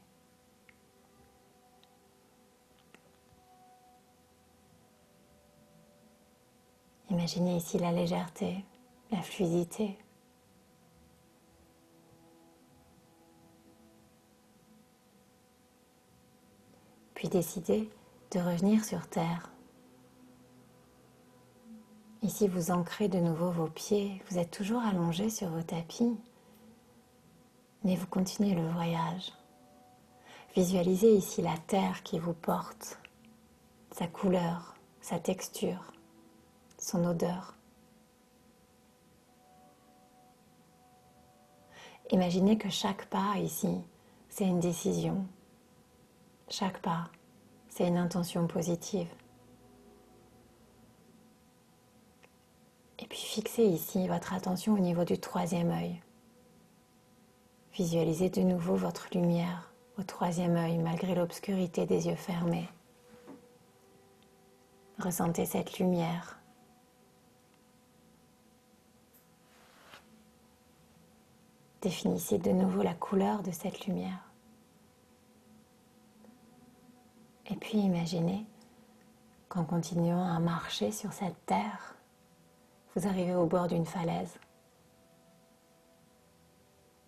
Imaginez 7.09 7.57
ici 7.57 7.77
la 7.77 7.91
légèreté, 7.91 8.65
la 9.11 9.21
fluidité. 9.21 9.97
Puis 17.17 17.29
décidez 17.29 17.89
de 18.29 18.39
revenir 18.39 18.85
sur 18.85 19.07
Terre. 19.07 19.49
Ici, 22.21 22.47
vous 22.47 22.69
ancrez 22.69 23.07
de 23.07 23.17
nouveau 23.17 23.49
vos 23.49 23.65
pieds. 23.65 24.21
Vous 24.29 24.37
êtes 24.37 24.51
toujours 24.51 24.83
allongé 24.83 25.31
sur 25.31 25.49
vos 25.49 25.63
tapis. 25.63 26.15
Mais 27.83 27.95
vous 27.95 28.05
continuez 28.05 28.53
le 28.53 28.69
voyage. 28.69 29.33
Visualisez 30.55 31.11
ici 31.11 31.41
la 31.41 31.57
terre 31.65 32.03
qui 32.03 32.19
vous 32.19 32.33
porte, 32.33 32.99
sa 33.93 34.05
couleur, 34.05 34.75
sa 35.01 35.17
texture 35.17 35.91
son 36.77 37.03
odeur. 37.05 37.55
Imaginez 42.11 42.59
que 42.59 42.69
chaque 42.69 43.07
pas 43.07 43.39
ici, 43.39 43.81
c'est 44.29 44.45
une 44.45 44.59
décision. 44.59 45.25
Chaque 46.49 46.81
pas, 46.81 47.09
c'est 47.69 47.87
une 47.87 47.97
intention 47.97 48.47
positive. 48.47 49.07
Et 52.99 53.05
puis 53.05 53.17
fixez 53.17 53.63
ici 53.63 54.07
votre 54.07 54.33
attention 54.33 54.73
au 54.73 54.79
niveau 54.79 55.03
du 55.03 55.19
troisième 55.19 55.71
œil. 55.71 56.01
Visualisez 57.73 58.29
de 58.29 58.41
nouveau 58.41 58.75
votre 58.75 59.07
lumière 59.13 59.71
au 59.99 60.03
troisième 60.03 60.55
œil 60.55 60.77
malgré 60.77 61.15
l'obscurité 61.15 61.85
des 61.85 62.07
yeux 62.07 62.15
fermés. 62.15 62.69
Ressentez 64.99 65.45
cette 65.45 65.77
lumière 65.77 66.37
Définissez 71.81 72.39
de 72.39 72.51
nouveau 72.51 72.81
la 72.81 72.95
couleur 72.95 73.43
de 73.43 73.51
cette 73.51 73.85
lumière. 73.85 74.26
Et 77.49 77.55
puis 77.55 77.77
imaginez 77.77 78.45
qu'en 79.49 79.63
continuant 79.63 80.25
à 80.25 80.39
marcher 80.39 80.91
sur 80.91 81.13
cette 81.13 81.45
terre, 81.45 81.95
vous 82.95 83.07
arrivez 83.07 83.35
au 83.35 83.45
bord 83.45 83.67
d'une 83.67 83.85
falaise. 83.85 84.39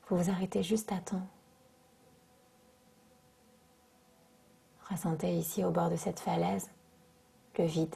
Vous 0.07 0.17
vous 0.17 0.29
arrêtez 0.29 0.63
juste 0.63 0.91
à 0.91 0.99
temps. 0.99 1.27
Ressentez 4.89 5.37
ici 5.37 5.63
au 5.63 5.71
bord 5.71 5.89
de 5.89 5.95
cette 5.95 6.19
falaise 6.19 6.69
le 7.59 7.65
vide, 7.65 7.95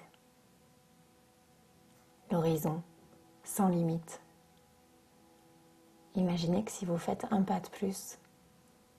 l'horizon 2.32 2.84
sans 3.46 3.70
limite. 3.70 4.22
Imaginez 6.16 6.64
que 6.64 6.72
si 6.72 6.86
vous 6.86 6.98
faites 6.98 7.26
un 7.32 7.44
pas 7.44 7.62
de 7.62 7.70
plus, 7.70 8.18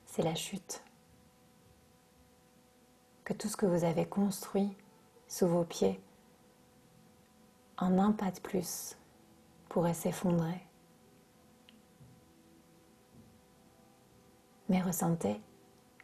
c'est 0.07 0.23
la 0.23 0.35
chute. 0.35 0.84
Que 3.25 3.33
tout 3.33 3.49
ce 3.49 3.57
que 3.57 3.67
vous 3.67 3.85
avez 3.85 4.07
construit 4.07 4.77
sous 5.29 5.49
vos 5.49 5.65
pieds, 5.65 6.01
en 7.79 7.99
un 7.99 8.13
pas 8.13 8.31
de 8.31 8.41
plus, 8.41 8.97
pourrait 9.69 9.95
s'effondrer. 9.95 10.61
Mais 14.69 14.81
ressentez 14.81 15.41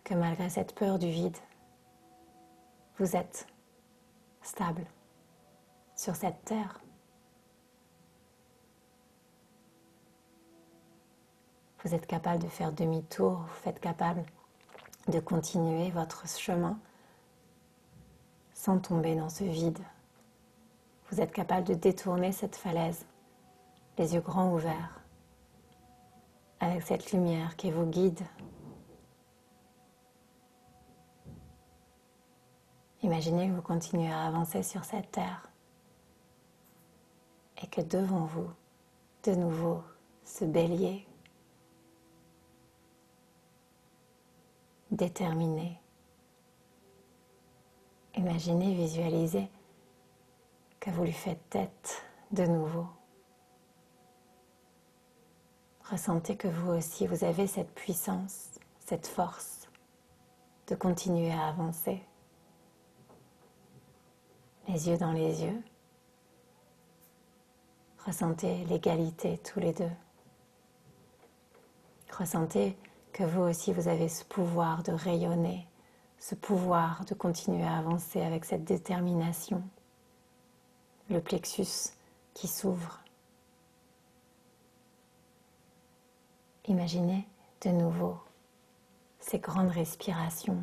que 0.02 0.14
malgré 0.14 0.48
cette 0.48 0.74
peur 0.74 0.98
du 0.98 1.10
vide, 1.10 1.36
vous 2.98 3.16
êtes 3.16 3.46
stable 4.42 4.86
sur 5.94 6.16
cette 6.16 6.44
terre. 6.44 6.80
vous 11.84 11.94
êtes 11.94 12.06
capable 12.06 12.42
de 12.42 12.48
faire 12.48 12.72
demi-tour, 12.72 13.38
vous 13.38 13.68
êtes 13.68 13.80
capable 13.80 14.22
de 15.08 15.20
continuer 15.20 15.90
votre 15.90 16.26
chemin 16.28 16.78
sans 18.60 18.78
tomber 18.78 19.14
dans 19.14 19.30
ce 19.30 19.42
vide. 19.42 19.78
Vous 21.08 21.22
êtes 21.22 21.32
capable 21.32 21.66
de 21.66 21.72
détourner 21.72 22.30
cette 22.30 22.56
falaise, 22.56 23.06
les 23.96 24.12
yeux 24.12 24.20
grands 24.20 24.52
ouverts, 24.52 25.00
avec 26.60 26.82
cette 26.82 27.10
lumière 27.12 27.56
qui 27.56 27.70
vous 27.70 27.86
guide. 27.86 28.20
Imaginez 33.02 33.48
que 33.48 33.54
vous 33.54 33.62
continuez 33.62 34.12
à 34.12 34.26
avancer 34.26 34.62
sur 34.62 34.84
cette 34.84 35.10
terre 35.10 35.48
et 37.62 37.66
que 37.66 37.80
devant 37.80 38.26
vous, 38.26 38.50
de 39.24 39.36
nouveau, 39.36 39.82
ce 40.22 40.44
bélier 40.44 41.06
déterminé. 44.90 45.79
Imaginez, 48.20 48.74
visualisez 48.74 49.48
que 50.78 50.90
vous 50.90 51.04
lui 51.04 51.12
faites 51.12 51.40
tête 51.48 52.02
de 52.32 52.44
nouveau. 52.44 52.86
Ressentez 55.90 56.36
que 56.36 56.46
vous 56.46 56.72
aussi, 56.72 57.06
vous 57.06 57.24
avez 57.24 57.46
cette 57.46 57.74
puissance, 57.74 58.50
cette 58.78 59.06
force 59.06 59.70
de 60.66 60.74
continuer 60.74 61.32
à 61.32 61.48
avancer. 61.48 62.02
Les 64.68 64.90
yeux 64.90 64.98
dans 64.98 65.12
les 65.12 65.42
yeux. 65.42 65.62
Ressentez 68.04 68.66
l'égalité 68.66 69.38
tous 69.38 69.60
les 69.60 69.72
deux. 69.72 69.92
Ressentez 72.18 72.76
que 73.14 73.24
vous 73.24 73.40
aussi 73.40 73.72
vous 73.72 73.88
avez 73.88 74.10
ce 74.10 74.26
pouvoir 74.26 74.82
de 74.82 74.92
rayonner, 74.92 75.66
ce 76.20 76.34
pouvoir 76.34 77.04
de 77.06 77.14
continuer 77.14 77.64
à 77.64 77.78
avancer 77.78 78.20
avec 78.20 78.44
cette 78.44 78.64
détermination, 78.64 79.62
le 81.08 81.20
plexus 81.20 81.94
qui 82.34 82.46
s'ouvre. 82.46 83.00
Imaginez 86.66 87.26
de 87.62 87.70
nouveau 87.70 88.18
ces 89.18 89.38
grandes 89.38 89.70
respirations. 89.70 90.62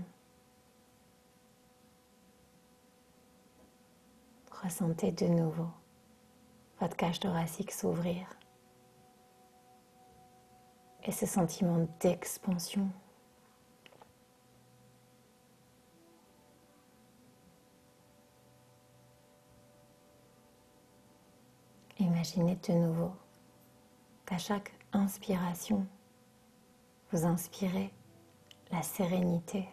Ressentez 4.63 5.12
de 5.12 5.26
nouveau 5.26 5.67
votre 6.80 6.96
cage 6.96 7.20
thoracique 7.20 7.72
s'ouvrir 7.72 8.28
et 11.04 11.12
ce 11.12 11.26
sentiment 11.26 11.88
d'expansion. 12.00 12.88
Imaginez 22.08 22.56
de 22.56 22.72
nouveau 22.72 23.12
qu'à 24.26 24.38
chaque 24.38 24.72
inspiration, 24.93 25.86
vous 27.12 27.26
inspirez 27.26 27.91
la 28.72 28.82
sérénité, 28.82 29.67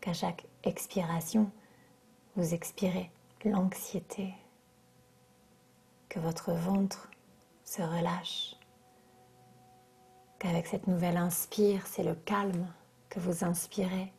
qu'à 0.00 0.12
chaque 0.12 0.44
expiration, 0.64 1.48
vous 2.34 2.54
expirez 2.54 3.08
l'anxiété, 3.44 4.34
que 6.08 6.18
votre 6.18 6.50
ventre 6.50 7.08
se 7.62 7.80
relâche, 7.80 8.56
qu'avec 10.40 10.66
cette 10.66 10.88
nouvelle 10.88 11.18
inspire, 11.18 11.86
c'est 11.86 12.02
le 12.02 12.16
calme 12.16 12.66
que 13.10 13.20
vous 13.20 13.44
inspirez, 13.44 14.12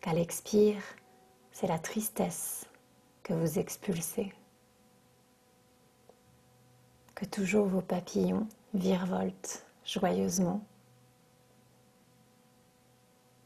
qu'à 0.00 0.12
l'expire, 0.12 0.82
c'est 1.50 1.66
la 1.66 1.80
tristesse 1.80 2.68
que 3.24 3.32
vous 3.32 3.58
expulsez, 3.58 4.32
que 7.20 7.26
toujours 7.26 7.66
vos 7.66 7.82
papillons 7.82 8.48
virevoltent 8.72 9.66
joyeusement, 9.84 10.64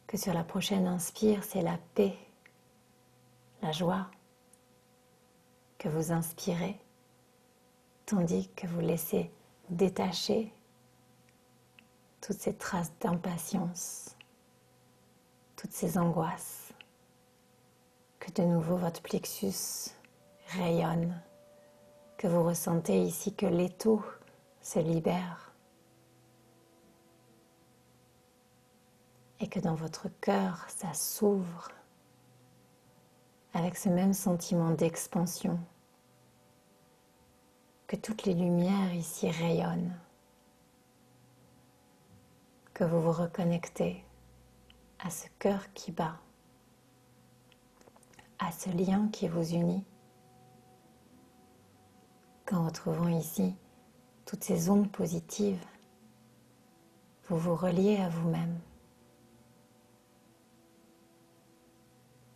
que 0.06 0.16
sur 0.16 0.32
la 0.32 0.44
prochaine 0.44 0.86
inspire, 0.86 1.42
c'est 1.42 1.60
la 1.60 1.76
paix, 1.96 2.16
la 3.62 3.72
joie 3.72 4.06
que 5.76 5.88
vous 5.88 6.12
inspirez, 6.12 6.78
tandis 8.06 8.48
que 8.54 8.68
vous 8.68 8.78
laissez 8.78 9.32
détacher 9.70 10.52
toutes 12.20 12.38
ces 12.38 12.54
traces 12.54 12.92
d'impatience, 13.00 14.16
toutes 15.56 15.72
ces 15.72 15.98
angoisses, 15.98 16.72
que 18.20 18.30
de 18.30 18.42
nouveau 18.42 18.76
votre 18.76 19.02
plexus 19.02 19.90
rayonne, 20.50 21.20
que 22.24 22.28
vous 22.30 22.42
ressentez 22.42 23.02
ici 23.02 23.34
que 23.34 23.44
l'étau 23.44 24.02
se 24.62 24.78
libère. 24.78 25.52
Et 29.40 29.46
que 29.46 29.60
dans 29.60 29.74
votre 29.74 30.08
cœur 30.22 30.64
ça 30.70 30.94
s'ouvre 30.94 31.68
avec 33.52 33.76
ce 33.76 33.90
même 33.90 34.14
sentiment 34.14 34.70
d'expansion, 34.70 35.60
que 37.88 37.96
toutes 37.96 38.24
les 38.24 38.32
lumières 38.32 38.94
ici 38.94 39.30
rayonnent. 39.30 39.94
Que 42.72 42.84
vous 42.84 43.02
vous 43.02 43.12
reconnectez 43.12 44.02
à 44.98 45.10
ce 45.10 45.26
cœur 45.38 45.74
qui 45.74 45.92
bat, 45.92 46.16
à 48.38 48.50
ce 48.50 48.70
lien 48.70 49.08
qui 49.08 49.28
vous 49.28 49.52
unit, 49.52 49.84
qu'en 52.44 52.66
retrouvant 52.66 53.08
ici 53.08 53.54
toutes 54.26 54.44
ces 54.44 54.70
ondes 54.70 54.90
positives, 54.90 55.64
vous 57.28 57.38
vous 57.38 57.54
reliez 57.56 57.96
à 57.96 58.08
vous-même 58.08 58.58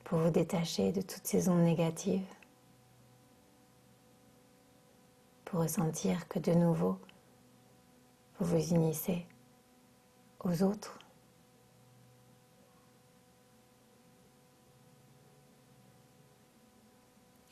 pour 0.05 0.19
vous 0.21 0.31
détacher 0.31 0.91
de 0.91 1.03
toutes 1.03 1.27
ces 1.27 1.51
ondes 1.51 1.65
négatives, 1.65 2.27
pour 5.45 5.61
ressentir 5.61 6.27
que 6.29 6.39
de 6.39 6.53
nouveau, 6.53 6.99
vous 8.39 8.47
vous 8.47 8.75
unissez 8.75 9.27
aux 10.41 10.63
autres. 10.63 10.99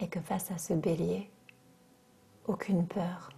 Et 0.01 0.09
que 0.09 0.21
face 0.21 0.51
à 0.51 0.57
ce 0.57 0.73
bélier, 0.73 1.31
aucune 2.47 2.87
peur. 2.87 3.31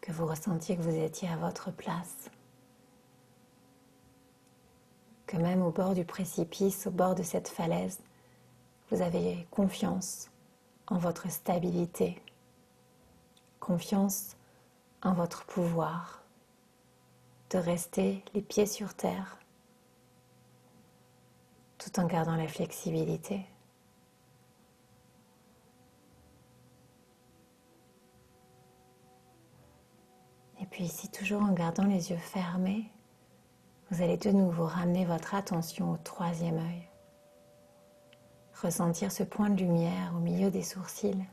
Que 0.00 0.12
vous 0.12 0.26
ressentiez 0.26 0.76
que 0.76 0.82
vous 0.82 0.96
étiez 0.96 1.28
à 1.28 1.36
votre 1.36 1.70
place. 1.70 2.30
Que 5.26 5.36
même 5.36 5.62
au 5.62 5.70
bord 5.70 5.94
du 5.94 6.04
précipice, 6.04 6.86
au 6.86 6.90
bord 6.90 7.14
de 7.14 7.22
cette 7.22 7.48
falaise, 7.48 8.00
vous 8.90 9.00
avez 9.00 9.46
confiance 9.50 10.30
en 10.88 10.98
votre 10.98 11.30
stabilité, 11.30 12.20
confiance 13.60 14.36
en 15.02 15.14
votre 15.14 15.46
pouvoir 15.46 16.22
de 17.50 17.58
rester 17.58 18.24
les 18.34 18.42
pieds 18.42 18.66
sur 18.66 18.94
terre 18.94 19.38
tout 21.78 21.98
en 21.98 22.06
gardant 22.06 22.36
la 22.36 22.48
flexibilité. 22.48 23.44
Puis 30.72 30.84
ici, 30.84 31.08
toujours 31.10 31.42
en 31.42 31.52
gardant 31.52 31.84
les 31.84 32.10
yeux 32.10 32.16
fermés, 32.16 32.90
vous 33.90 34.02
allez 34.02 34.16
de 34.16 34.30
nouveau 34.30 34.64
ramener 34.64 35.04
votre 35.04 35.34
attention 35.34 35.92
au 35.92 35.98
troisième 35.98 36.56
œil. 36.56 36.88
Ressentir 38.62 39.12
ce 39.12 39.22
point 39.22 39.50
de 39.50 39.60
lumière 39.60 40.14
au 40.16 40.20
milieu 40.20 40.50
des 40.50 40.62
sourcils. 40.62 41.24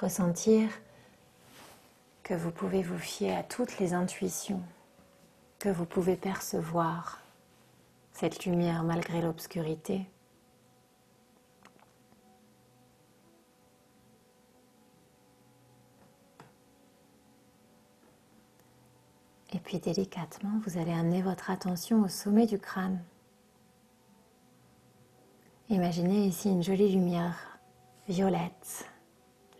Ressentir 0.00 0.68
que 2.24 2.34
vous 2.34 2.50
pouvez 2.50 2.82
vous 2.82 2.98
fier 2.98 3.36
à 3.36 3.44
toutes 3.44 3.78
les 3.78 3.94
intuitions, 3.94 4.62
que 5.60 5.68
vous 5.68 5.86
pouvez 5.86 6.16
percevoir 6.16 7.20
cette 8.12 8.46
lumière 8.46 8.82
malgré 8.82 9.22
l'obscurité. 9.22 10.10
Puis 19.66 19.80
délicatement, 19.80 20.60
vous 20.64 20.78
allez 20.78 20.92
amener 20.92 21.22
votre 21.22 21.50
attention 21.50 22.02
au 22.02 22.08
sommet 22.08 22.46
du 22.46 22.56
crâne. 22.56 23.02
Imaginez 25.68 26.24
ici 26.24 26.48
une 26.48 26.62
jolie 26.62 26.92
lumière 26.92 27.58
violette, 28.08 28.88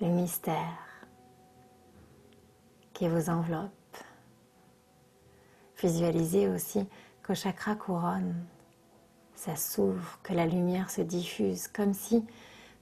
le 0.00 0.06
mystère 0.06 0.78
qui 2.94 3.08
vous 3.08 3.28
enveloppe. 3.28 3.72
Visualisez 5.82 6.46
aussi 6.46 6.86
qu'au 7.24 7.34
chakra 7.34 7.74
couronne, 7.74 8.46
ça 9.34 9.56
s'ouvre, 9.56 10.20
que 10.22 10.34
la 10.34 10.46
lumière 10.46 10.88
se 10.88 11.02
diffuse, 11.02 11.66
comme 11.66 11.94
si 11.94 12.24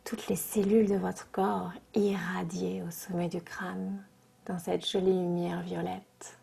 toutes 0.05 0.29
les 0.29 0.37
cellules 0.37 0.91
de 0.91 0.97
votre 0.97 1.31
corps 1.31 1.73
irradiaient 1.95 2.83
au 2.83 2.91
sommet 2.91 3.31
du 3.31 3.41
crâne 3.41 4.05
dans 4.45 4.59
cette 4.59 4.87
jolie 4.87 5.07
lumière 5.07 5.63
violette. 5.63 6.39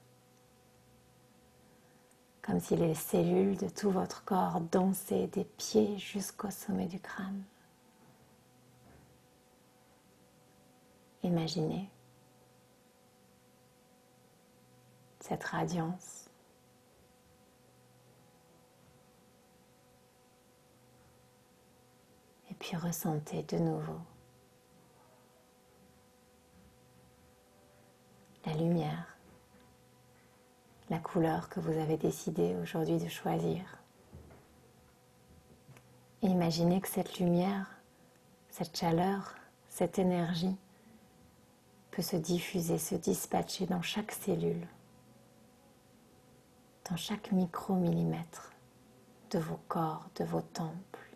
Comme 2.51 2.59
si 2.59 2.75
les 2.75 2.95
cellules 2.95 3.55
de 3.55 3.69
tout 3.69 3.91
votre 3.91 4.25
corps 4.25 4.59
dansaient 4.59 5.27
des 5.27 5.45
pieds 5.45 5.97
jusqu'au 5.97 6.51
sommet 6.51 6.85
du 6.85 6.99
crâne. 6.99 7.45
Imaginez 11.23 11.89
cette 15.21 15.45
radiance. 15.45 16.29
Et 22.49 22.53
puis 22.55 22.75
ressentez 22.75 23.43
de 23.43 23.59
nouveau 23.59 24.01
la 28.45 28.53
lumière, 28.55 29.10
la 30.91 30.99
couleur 30.99 31.49
que 31.49 31.59
vous 31.59 31.79
avez 31.79 31.97
décidé 31.97 32.55
aujourd'hui 32.61 32.99
de 32.99 33.07
choisir. 33.07 33.79
Imaginez 36.21 36.79
que 36.81 36.87
cette 36.87 37.17
lumière, 37.17 37.81
cette 38.51 38.77
chaleur, 38.77 39.33
cette 39.69 39.97
énergie 39.97 40.55
peut 41.89 42.03
se 42.03 42.17
diffuser, 42.17 42.77
se 42.77 42.93
dispatcher 42.93 43.65
dans 43.65 43.81
chaque 43.81 44.11
cellule 44.11 44.67
dans 46.89 46.97
chaque 46.97 47.31
micromillimètre 47.31 48.51
de 49.31 49.39
vos 49.39 49.59
corps, 49.69 50.09
de 50.19 50.25
vos 50.25 50.41
temples. 50.41 51.15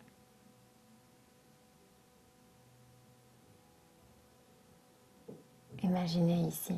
Imaginez 5.84 6.48
ici 6.48 6.76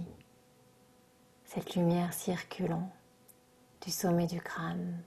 cette 1.47 1.75
lumière 1.75 2.13
circulant 2.13 2.89
du 3.81 3.89
sommet 3.89 4.27
du 4.27 4.41
crâne 4.41 5.01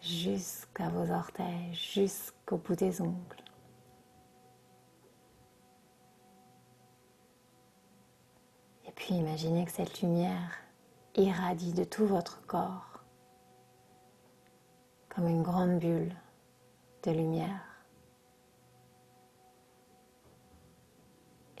jusqu'à 0.00 0.88
vos 0.88 1.12
orteils, 1.12 1.74
jusqu'au 1.74 2.56
bout 2.56 2.74
des 2.74 3.02
ongles. 3.02 3.44
Et 8.86 8.92
puis 8.92 9.14
imaginez 9.14 9.66
que 9.66 9.72
cette 9.72 10.00
lumière 10.00 10.56
irradie 11.14 11.74
de 11.74 11.84
tout 11.84 12.06
votre 12.06 12.44
corps 12.46 13.04
comme 15.10 15.28
une 15.28 15.42
grande 15.42 15.78
bulle 15.78 16.14
de 17.02 17.10
lumière. 17.10 17.84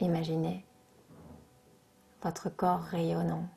Imaginez 0.00 0.65
votre 2.22 2.50
corps 2.50 2.80
rayonnant. 2.80 3.48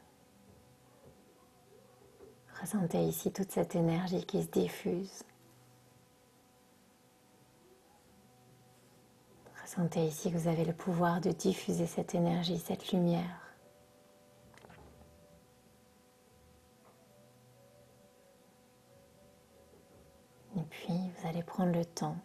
Ressentez 2.61 3.03
ici 3.03 3.31
toute 3.31 3.51
cette 3.51 3.75
énergie 3.75 4.25
qui 4.25 4.43
se 4.43 4.47
diffuse. 4.49 5.23
Ressentez 9.61 10.05
ici 10.05 10.31
que 10.31 10.37
vous 10.37 10.47
avez 10.47 10.65
le 10.65 10.73
pouvoir 10.73 11.21
de 11.21 11.31
diffuser 11.31 11.85
cette 11.85 12.15
énergie, 12.15 12.59
cette 12.59 12.91
lumière. 12.91 13.53
Et 20.57 20.63
puis, 20.69 20.93
vous 20.93 21.27
allez 21.27 21.43
prendre 21.43 21.71
le 21.71 21.85
temps 21.85 22.17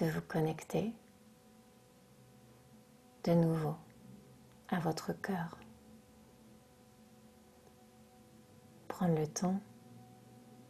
de 0.00 0.06
vous 0.06 0.20
connecter 0.20 0.92
de 3.24 3.32
nouveau 3.32 3.74
à 4.70 4.78
votre 4.80 5.12
cœur. 5.12 5.58
Prendre 8.88 9.14
le 9.14 9.26
temps 9.26 9.60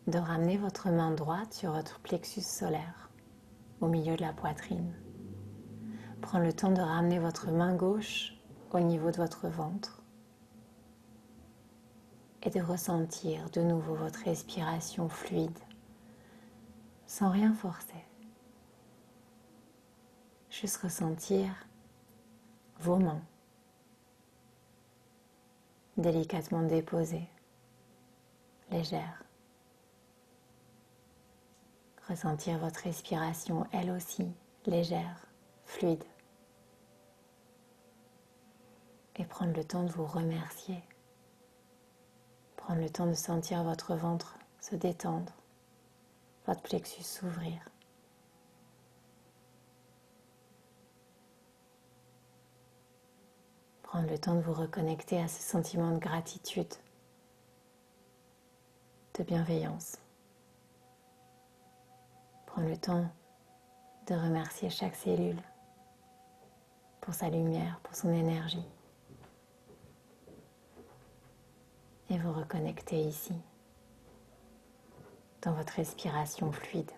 de 0.07 0.19
ramener 0.19 0.57
votre 0.57 0.91
main 0.91 1.11
droite 1.13 1.53
sur 1.53 1.73
votre 1.73 2.01
plexus 2.01 2.43
solaire 2.43 3.11
au 3.81 3.89
milieu 3.89 4.17
de 4.17 4.23
la 4.23 4.33
poitrine. 4.33 4.95
Prendre 6.21 6.45
le 6.45 6.53
temps 6.53 6.73
de 6.73 6.81
ramener 6.81 7.19
votre 7.19 7.51
main 7.51 7.75
gauche 7.75 8.35
au 8.73 8.81
niveau 8.81 9.11
de 9.11 9.17
votre 9.17 9.49
ventre 9.49 10.03
et 12.43 12.51
de 12.51 12.61
ressentir 12.61 13.51
de 13.51 13.63
nouveau 13.63 13.95
votre 13.95 14.21
respiration 14.25 15.09
fluide 15.09 15.59
sans 17.07 17.31
rien 17.31 17.55
forcer. 17.55 18.05
Juste 20.51 20.79
ressentir 20.79 21.49
vos 22.81 22.97
mains 22.97 23.23
délicatement 25.97 26.63
déposées, 26.63 27.29
légères. 28.71 29.23
Ressentir 32.09 32.59
votre 32.59 32.81
respiration, 32.81 33.67
elle 33.73 33.91
aussi, 33.91 34.29
légère, 34.67 35.27
fluide. 35.65 36.05
Et 39.17 39.25
prendre 39.25 39.55
le 39.55 39.65
temps 39.65 39.83
de 39.83 39.91
vous 39.91 40.07
remercier. 40.07 40.83
Prendre 42.57 42.83
le 42.83 42.91
temps 42.91 43.07
de 43.07 43.15
sentir 43.15 43.65
votre 43.65 43.95
ventre 43.95 44.37
se 44.61 44.75
détendre, 44.75 45.33
votre 46.47 46.63
plexus 46.63 47.03
s'ouvrir. 47.03 47.61
Prendre 53.97 54.11
le 54.11 54.19
temps 54.19 54.35
de 54.35 54.43
vous 54.43 54.53
reconnecter 54.53 55.19
à 55.23 55.27
ce 55.27 55.41
sentiment 55.41 55.91
de 55.93 55.99
gratitude, 55.99 56.69
de 59.19 59.23
bienveillance. 59.23 59.97
Prendre 62.45 62.69
le 62.69 62.77
temps 62.77 63.11
de 64.07 64.15
remercier 64.15 64.69
chaque 64.69 64.95
cellule 64.95 65.41
pour 67.01 67.15
sa 67.15 67.31
lumière, 67.31 67.81
pour 67.85 67.95
son 67.95 68.13
énergie. 68.13 68.67
Et 72.11 72.19
vous 72.19 72.35
reconnecter 72.35 73.01
ici, 73.01 73.33
dans 75.41 75.55
votre 75.55 75.73
respiration 75.73 76.53
fluide. 76.53 76.93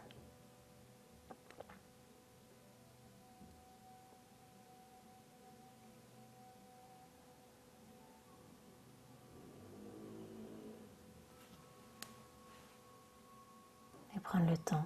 prendre 14.29 14.51
le 14.51 14.59
temps 14.59 14.85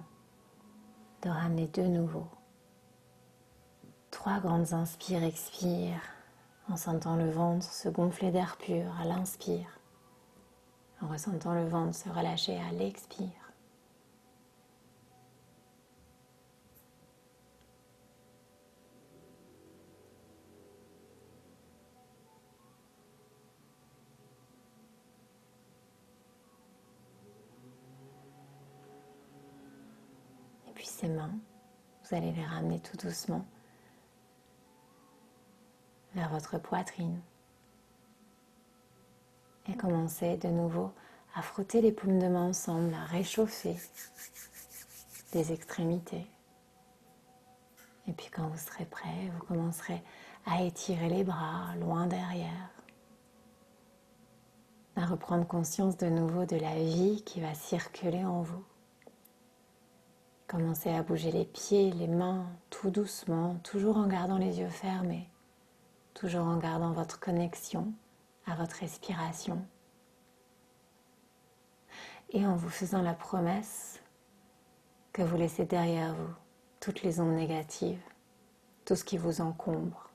de 1.21 1.29
ramener 1.43 1.67
de 1.67 1.81
nouveau 1.81 2.25
trois 4.11 4.39
grandes 4.39 4.71
inspires, 4.71 5.23
expires, 5.23 6.01
en 6.69 6.77
sentant 6.77 7.17
le 7.17 7.29
ventre 7.29 7.65
se 7.65 7.89
gonfler 7.89 8.31
d'air 8.31 8.55
pur 8.57 8.85
à 9.01 9.03
l'inspire, 9.03 9.67
en 11.01 11.07
ressentant 11.07 11.53
le 11.53 11.67
ventre 11.67 11.95
se 11.95 12.07
relâcher 12.07 12.57
à 12.57 12.71
l'expire. 12.71 13.42
Ces 30.85 31.07
mains, 31.07 31.33
vous 32.03 32.15
allez 32.15 32.31
les 32.31 32.45
ramener 32.45 32.79
tout 32.79 32.97
doucement 32.97 33.45
vers 36.15 36.29
votre 36.29 36.57
poitrine. 36.57 37.19
Et 39.69 39.75
commencez 39.75 40.37
de 40.37 40.49
nouveau 40.49 40.91
à 41.35 41.41
frotter 41.41 41.81
les 41.81 41.91
paumes 41.91 42.19
de 42.19 42.27
main 42.27 42.49
ensemble, 42.49 42.93
à 42.93 43.05
réchauffer 43.05 43.77
les 45.33 45.51
extrémités. 45.51 46.27
Et 48.07 48.13
puis 48.13 48.27
quand 48.29 48.47
vous 48.47 48.57
serez 48.57 48.85
prêt, 48.85 49.31
vous 49.33 49.45
commencerez 49.45 50.03
à 50.45 50.61
étirer 50.61 51.09
les 51.09 51.23
bras 51.23 51.73
loin 51.79 52.05
derrière, 52.05 52.69
à 54.95 55.05
reprendre 55.05 55.47
conscience 55.47 55.97
de 55.97 56.07
nouveau 56.07 56.45
de 56.45 56.57
la 56.57 56.75
vie 56.75 57.23
qui 57.23 57.39
va 57.39 57.53
circuler 57.53 58.25
en 58.25 58.41
vous. 58.41 58.63
Commencez 60.53 60.91
à 60.91 61.01
bouger 61.01 61.31
les 61.31 61.45
pieds, 61.45 61.91
les 61.93 62.07
mains, 62.07 62.45
tout 62.69 62.91
doucement, 62.91 63.55
toujours 63.63 63.97
en 63.97 64.05
gardant 64.05 64.37
les 64.37 64.59
yeux 64.59 64.69
fermés, 64.69 65.27
toujours 66.13 66.45
en 66.45 66.57
gardant 66.57 66.91
votre 66.91 67.19
connexion 67.19 67.91
à 68.45 68.53
votre 68.53 68.75
respiration. 68.75 69.65
Et 72.29 72.45
en 72.45 72.55
vous 72.55 72.69
faisant 72.69 73.01
la 73.01 73.15
promesse 73.15 73.99
que 75.11 75.23
vous 75.23 75.37
laissez 75.37 75.65
derrière 75.65 76.13
vous 76.13 76.35
toutes 76.79 77.01
les 77.01 77.19
ondes 77.19 77.33
négatives, 77.33 78.03
tout 78.85 78.95
ce 78.95 79.03
qui 79.03 79.17
vous 79.17 79.41
encombre, 79.41 80.11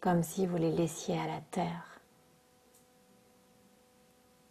comme 0.00 0.22
si 0.22 0.46
vous 0.46 0.58
les 0.58 0.70
laissiez 0.70 1.18
à 1.18 1.26
la 1.26 1.40
terre. 1.50 2.00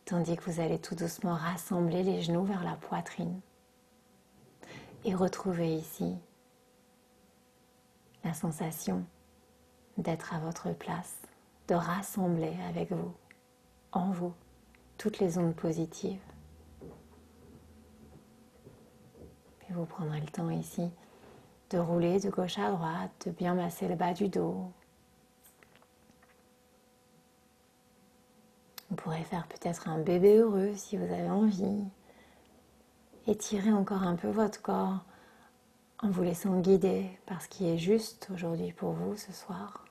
Tandis 0.04 0.36
que 0.36 0.52
vous 0.52 0.60
allez 0.60 0.80
tout 0.80 0.96
doucement 0.96 1.36
rassembler 1.36 2.04
les 2.04 2.22
genoux 2.22 2.44
vers 2.44 2.66
la 2.66 2.76
poitrine 2.76 3.40
et 5.06 5.16
retrouvez 5.16 5.76
ici 5.76 6.16
la 8.24 8.34
sensation 8.34 9.06
d'être 9.98 10.34
à 10.34 10.40
votre 10.40 10.72
place, 10.72 11.22
de 11.68 11.76
rassembler 11.76 12.56
avec 12.70 12.92
vous, 12.92 13.14
en 13.92 14.12
vous, 14.12 14.34
toutes 14.98 15.20
les 15.20 15.38
ondes 15.38 15.56
positives. 15.56 16.22
Puis 19.60 19.74
vous 19.74 19.86
prendrez 19.86 20.22
le 20.22 20.28
temps 20.28 20.50
ici 20.50 20.90
de 21.70 21.78
rouler 21.80 22.20
de 22.20 22.30
gauche 22.30 22.60
à 22.60 22.72
droite, 22.72 23.12
de 23.26 23.32
bien 23.32 23.56
masser 23.56 23.88
le 23.88 23.96
bas 23.96 24.14
du 24.14 24.30
dos. 24.30 24.72
Vous 28.90 28.96
pourrez 28.96 29.24
faire 29.24 29.48
peut-être 29.48 29.90
un 29.90 29.98
bébé 29.98 30.38
heureux 30.38 30.74
si 30.76 30.98
vous 30.98 31.12
avez 31.12 31.30
envie. 31.30 31.84
Étirez 33.26 33.72
encore 33.72 34.04
un 34.04 34.16
peu 34.16 34.28
votre 34.28 34.62
corps 34.62 35.00
en 36.00 36.10
vous 36.10 36.24
laissant 36.24 36.60
guider 36.60 37.10
par 37.26 37.42
ce 37.42 37.48
qui 37.48 37.70
est 37.70 37.78
juste 37.78 38.28
aujourd'hui 38.34 38.74
pour 38.74 38.92
vous 38.92 39.16
ce 39.16 39.32
soir. 39.32 39.86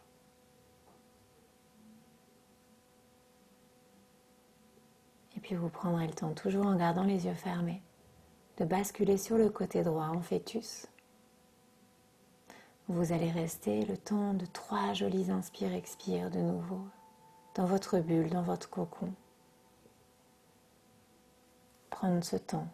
Et 5.34 5.40
puis 5.40 5.54
vous 5.54 5.70
prendrez 5.70 6.06
le 6.06 6.12
temps, 6.12 6.34
toujours 6.34 6.66
en 6.66 6.76
gardant 6.76 7.04
les 7.04 7.24
yeux 7.24 7.34
fermés, 7.34 7.80
de 8.58 8.66
basculer 8.66 9.16
sur 9.16 9.38
le 9.38 9.48
côté 9.48 9.82
droit 9.82 10.08
en 10.08 10.20
fœtus. 10.20 10.86
Vous 12.88 13.12
allez 13.12 13.30
rester 13.30 13.86
le 13.86 13.96
temps 13.96 14.34
de 14.34 14.44
trois 14.44 14.92
jolis 14.92 15.30
inspires-expires 15.30 16.30
de 16.30 16.38
nouveau 16.38 16.82
dans 17.54 17.64
votre 17.64 17.98
bulle, 17.98 18.28
dans 18.28 18.42
votre 18.42 18.68
cocon. 18.68 19.14
Prendre 21.88 22.22
ce 22.22 22.36
temps 22.36 22.68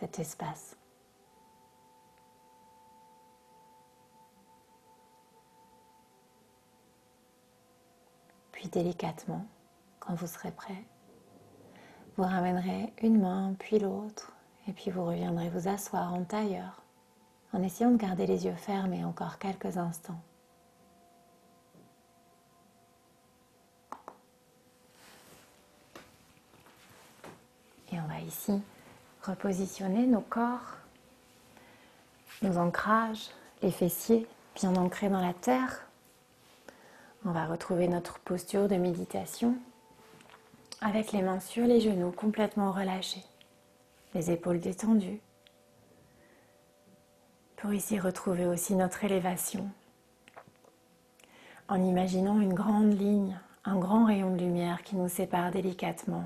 cet 0.00 0.18
espace. 0.18 0.76
Puis 8.52 8.68
délicatement, 8.68 9.44
quand 9.98 10.14
vous 10.14 10.26
serez 10.26 10.52
prêt, 10.52 10.84
vous 12.16 12.24
ramènerez 12.24 12.92
une 13.02 13.20
main 13.20 13.54
puis 13.58 13.78
l'autre 13.78 14.32
Et 14.68 14.72
puis 14.72 14.90
vous 14.90 15.04
reviendrez 15.04 15.50
vous 15.50 15.68
asseoir 15.68 16.14
en 16.14 16.24
tailleur 16.24 16.82
en 17.52 17.62
essayant 17.62 17.90
de 17.90 17.96
garder 17.96 18.26
les 18.26 18.46
yeux 18.46 18.54
fermés 18.54 19.04
encore 19.04 19.38
quelques 19.38 19.76
instants. 19.76 20.20
Et 27.92 27.98
on 28.00 28.06
va 28.06 28.20
ici 28.20 28.62
repositionner 29.22 30.06
nos 30.06 30.20
corps, 30.20 30.78
nos 32.42 32.56
ancrages, 32.58 33.30
les 33.62 33.70
fessiers 33.70 34.26
bien 34.54 34.74
ancrés 34.76 35.08
dans 35.08 35.20
la 35.20 35.34
terre. 35.34 35.86
On 37.24 37.32
va 37.32 37.46
retrouver 37.46 37.88
notre 37.88 38.18
posture 38.20 38.68
de 38.68 38.76
méditation 38.76 39.56
avec 40.80 41.12
les 41.12 41.22
mains 41.22 41.40
sur 41.40 41.66
les 41.66 41.80
genoux 41.80 42.10
complètement 42.10 42.72
relâchés, 42.72 43.24
les 44.14 44.30
épaules 44.30 44.60
détendues. 44.60 45.20
Pour 47.56 47.74
ici 47.74 47.98
retrouver 47.98 48.46
aussi 48.46 48.74
notre 48.74 49.04
élévation 49.04 49.70
en 51.68 51.84
imaginant 51.84 52.40
une 52.40 52.54
grande 52.54 52.98
ligne, 52.98 53.38
un 53.64 53.78
grand 53.78 54.06
rayon 54.06 54.34
de 54.34 54.40
lumière 54.40 54.82
qui 54.82 54.96
nous 54.96 55.08
sépare 55.08 55.52
délicatement 55.52 56.24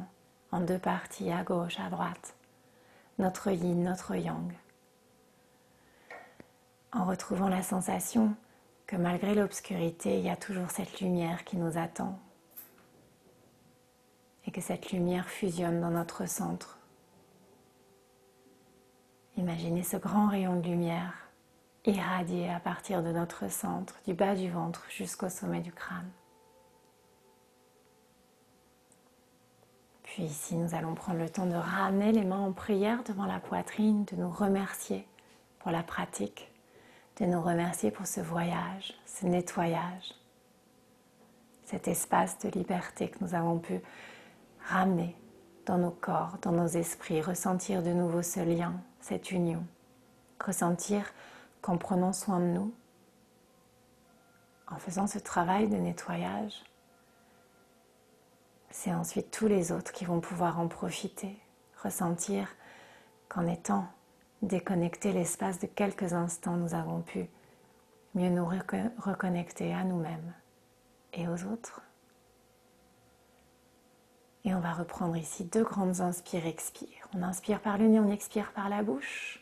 en 0.53 0.61
deux 0.61 0.79
parties, 0.79 1.31
à 1.31 1.43
gauche, 1.43 1.79
à 1.79 1.91
droite, 1.91 2.35
notre 3.19 3.51
yin, 3.51 3.83
notre 3.83 4.15
yang. 4.17 4.53
En 6.93 7.05
retrouvant 7.05 7.49
la 7.49 7.63
sensation 7.63 8.35
que 8.87 8.97
malgré 8.97 9.35
l'obscurité, 9.35 10.19
il 10.19 10.25
y 10.25 10.31
a 10.31 10.37
toujours 10.37 10.71
cette 10.71 11.01
lumière 11.01 11.45
qui 11.45 11.57
nous 11.57 11.79
attend 11.79 12.19
et 14.47 14.51
que 14.51 14.61
cette 14.61 14.93
lumière 14.93 15.29
fusionne 15.29 15.81
dans 15.81 15.91
notre 15.91 16.29
centre. 16.29 16.79
Imaginez 19.37 19.83
ce 19.83 19.97
grand 19.97 20.29
rayon 20.29 20.61
de 20.61 20.69
lumière 20.69 21.25
irradier 21.87 22.49
à 22.49 22.61
partir 22.61 23.03
de 23.03 23.13
notre 23.13 23.51
centre, 23.51 23.95
du 24.07 24.15
bas 24.15 24.35
du 24.35 24.51
ventre 24.51 24.85
jusqu'au 24.89 25.29
sommet 25.29 25.61
du 25.61 25.73
crâne. 25.73 26.11
Puis 30.15 30.23
ici, 30.23 30.55
nous 30.55 30.77
allons 30.77 30.95
prendre 30.95 31.19
le 31.19 31.29
temps 31.29 31.45
de 31.45 31.57
ramener 31.57 32.13
les 32.13 32.23
mains 32.23 32.39
en 32.39 32.53
prière 32.53 33.03
devant 33.03 33.27
la 33.27 33.41
poitrine, 33.41 34.05
de 34.05 34.15
nous 34.15 34.31
remercier 34.31 35.09
pour 35.59 35.73
la 35.73 35.83
pratique, 35.83 36.53
de 37.19 37.25
nous 37.25 37.43
remercier 37.43 37.91
pour 37.91 38.07
ce 38.07 38.21
voyage, 38.21 38.95
ce 39.07 39.27
nettoyage, 39.27 40.15
cet 41.65 41.89
espace 41.89 42.39
de 42.39 42.49
liberté 42.51 43.09
que 43.09 43.25
nous 43.25 43.35
avons 43.35 43.59
pu 43.59 43.81
ramener 44.69 45.17
dans 45.67 45.79
nos 45.79 45.91
corps, 45.91 46.39
dans 46.43 46.53
nos 46.53 46.69
esprits, 46.69 47.21
ressentir 47.21 47.83
de 47.83 47.91
nouveau 47.91 48.23
ce 48.23 48.39
lien, 48.39 48.75
cette 49.01 49.33
union, 49.33 49.67
ressentir 50.39 51.13
qu'en 51.61 51.77
prenant 51.77 52.13
soin 52.13 52.39
de 52.39 52.53
nous, 52.53 52.73
en 54.71 54.77
faisant 54.77 55.09
ce 55.09 55.19
travail 55.19 55.67
de 55.69 55.77
nettoyage, 55.77 56.63
c'est 58.75 58.93
ensuite 58.93 59.31
tous 59.31 59.47
les 59.47 59.71
autres 59.71 59.93
qui 59.93 60.05
vont 60.05 60.21
pouvoir 60.21 60.59
en 60.59 60.67
profiter, 60.67 61.39
ressentir 61.81 62.49
qu'en 63.29 63.47
étant 63.47 63.87
déconnectés 64.43 65.13
l'espace 65.13 65.61
de 65.61 65.69
quelques 65.69 66.13
instants, 66.13 66.57
nous 66.57 66.75
avons 66.75 67.01
pu 67.01 67.29
mieux 68.17 68.31
nous 68.31 68.45
reconnecter 68.45 69.73
à 69.73 69.85
nous-mêmes 69.85 70.35
et 71.13 71.29
aux 71.29 71.45
autres. 71.45 71.83
Et 74.45 74.53
on 74.53 74.61
va 74.61 74.73
reprendre 74.73 75.17
ici 75.17 75.45
deux 75.45 75.63
grandes 75.63 76.01
inspires, 76.01 76.45
expires. 76.45 77.09
On 77.15 77.23
inspire 77.23 77.61
par 77.61 77.79
le 77.79 77.85
on 77.85 78.11
expire 78.11 78.53
par 78.53 78.69
la 78.69 78.83
bouche. 78.83 79.41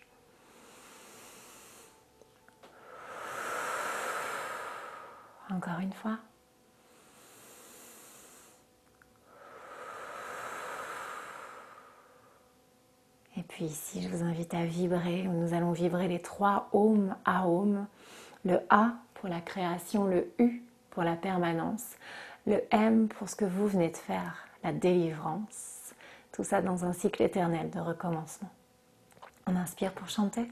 Encore 5.51 5.81
une 5.81 5.95
fois. 5.95 6.19
Et 13.43 13.45
puis 13.49 13.65
ici, 13.65 14.01
je 14.01 14.09
vous 14.09 14.23
invite 14.23 14.55
à 14.55 14.65
vibrer. 14.65 15.25
Nous 15.25 15.53
allons 15.53 15.73
vibrer 15.73 16.07
les 16.07 16.21
trois 16.21 16.69
Om 16.73 17.17
à 17.25 17.49
Om. 17.49 17.89
Le 18.45 18.61
A 18.71 18.93
pour 19.15 19.29
la 19.29 19.41
création, 19.41 20.05
le 20.05 20.33
U 20.39 20.63
pour 20.91 21.03
la 21.03 21.17
permanence, 21.17 21.97
le 22.47 22.63
M 22.71 23.09
pour 23.09 23.29
ce 23.29 23.35
que 23.35 23.45
vous 23.45 23.67
venez 23.67 23.91
de 23.91 23.97
faire, 23.97 24.47
la 24.63 24.73
délivrance. 24.73 25.93
Tout 26.31 26.45
ça 26.45 26.63
dans 26.63 26.85
un 26.85 26.93
cycle 26.93 27.21
éternel 27.21 27.69
de 27.71 27.81
recommencement. 27.81 28.51
On 29.49 29.57
inspire 29.57 29.91
pour 29.93 30.09
chanter. 30.09 30.49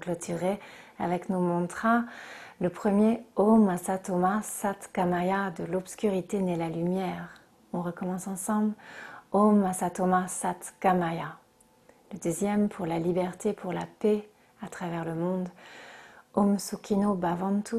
Clôturer 0.00 0.58
avec 0.98 1.28
nos 1.28 1.38
mantras. 1.38 2.02
Le 2.60 2.68
premier, 2.68 3.22
Om 3.36 3.68
Asatoma 3.68 4.42
Sat 4.42 4.88
Kamaya, 4.92 5.50
de 5.52 5.64
l'obscurité 5.64 6.40
naît 6.40 6.56
la 6.56 6.68
lumière. 6.68 7.40
On 7.72 7.82
recommence 7.82 8.26
ensemble. 8.26 8.72
Om 9.30 9.64
Asatoma 9.64 10.26
Sat 10.26 10.74
Kamaya. 10.80 11.36
Le 12.12 12.18
deuxième, 12.18 12.68
pour 12.68 12.86
la 12.86 12.98
liberté, 12.98 13.52
pour 13.52 13.72
la 13.72 13.86
paix 14.00 14.28
à 14.62 14.68
travers 14.68 15.04
le 15.04 15.14
monde. 15.14 15.48
Om 16.34 16.58
Sukino 16.58 17.14
Bhavantu. 17.14 17.76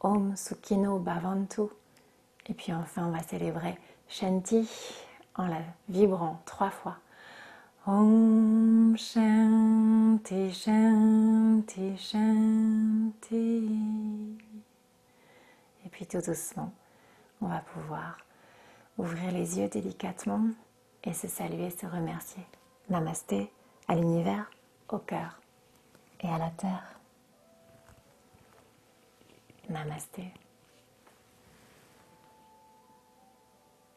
Om 0.00 0.36
Sukino 0.36 0.98
Bhavantu. 0.98 1.62
Et 2.50 2.54
puis 2.54 2.72
enfin, 2.72 3.06
on 3.06 3.12
va 3.12 3.22
célébrer 3.22 3.78
Shanti 4.08 4.68
en 5.36 5.46
la 5.46 5.60
vibrant 5.88 6.42
trois 6.44 6.70
fois. 6.70 6.96
Om 7.86 8.96
Shanti 8.98 10.52
Shanti 10.52 11.96
Shanti. 11.96 13.78
Et 15.86 15.88
puis 15.90 16.06
tout 16.06 16.20
doucement, 16.20 16.72
on 17.40 17.46
va 17.46 17.60
pouvoir 17.60 18.18
ouvrir 18.98 19.30
les 19.30 19.60
yeux 19.60 19.68
délicatement 19.68 20.48
et 21.04 21.14
se 21.14 21.28
saluer, 21.28 21.70
se 21.70 21.86
remercier. 21.86 22.44
Namasté 22.88 23.52
à 23.86 23.94
l'univers, 23.94 24.50
au 24.88 24.98
cœur 24.98 25.40
et 26.20 26.28
à 26.28 26.38
la 26.38 26.50
terre. 26.50 26.98
Namasté. 29.68 30.32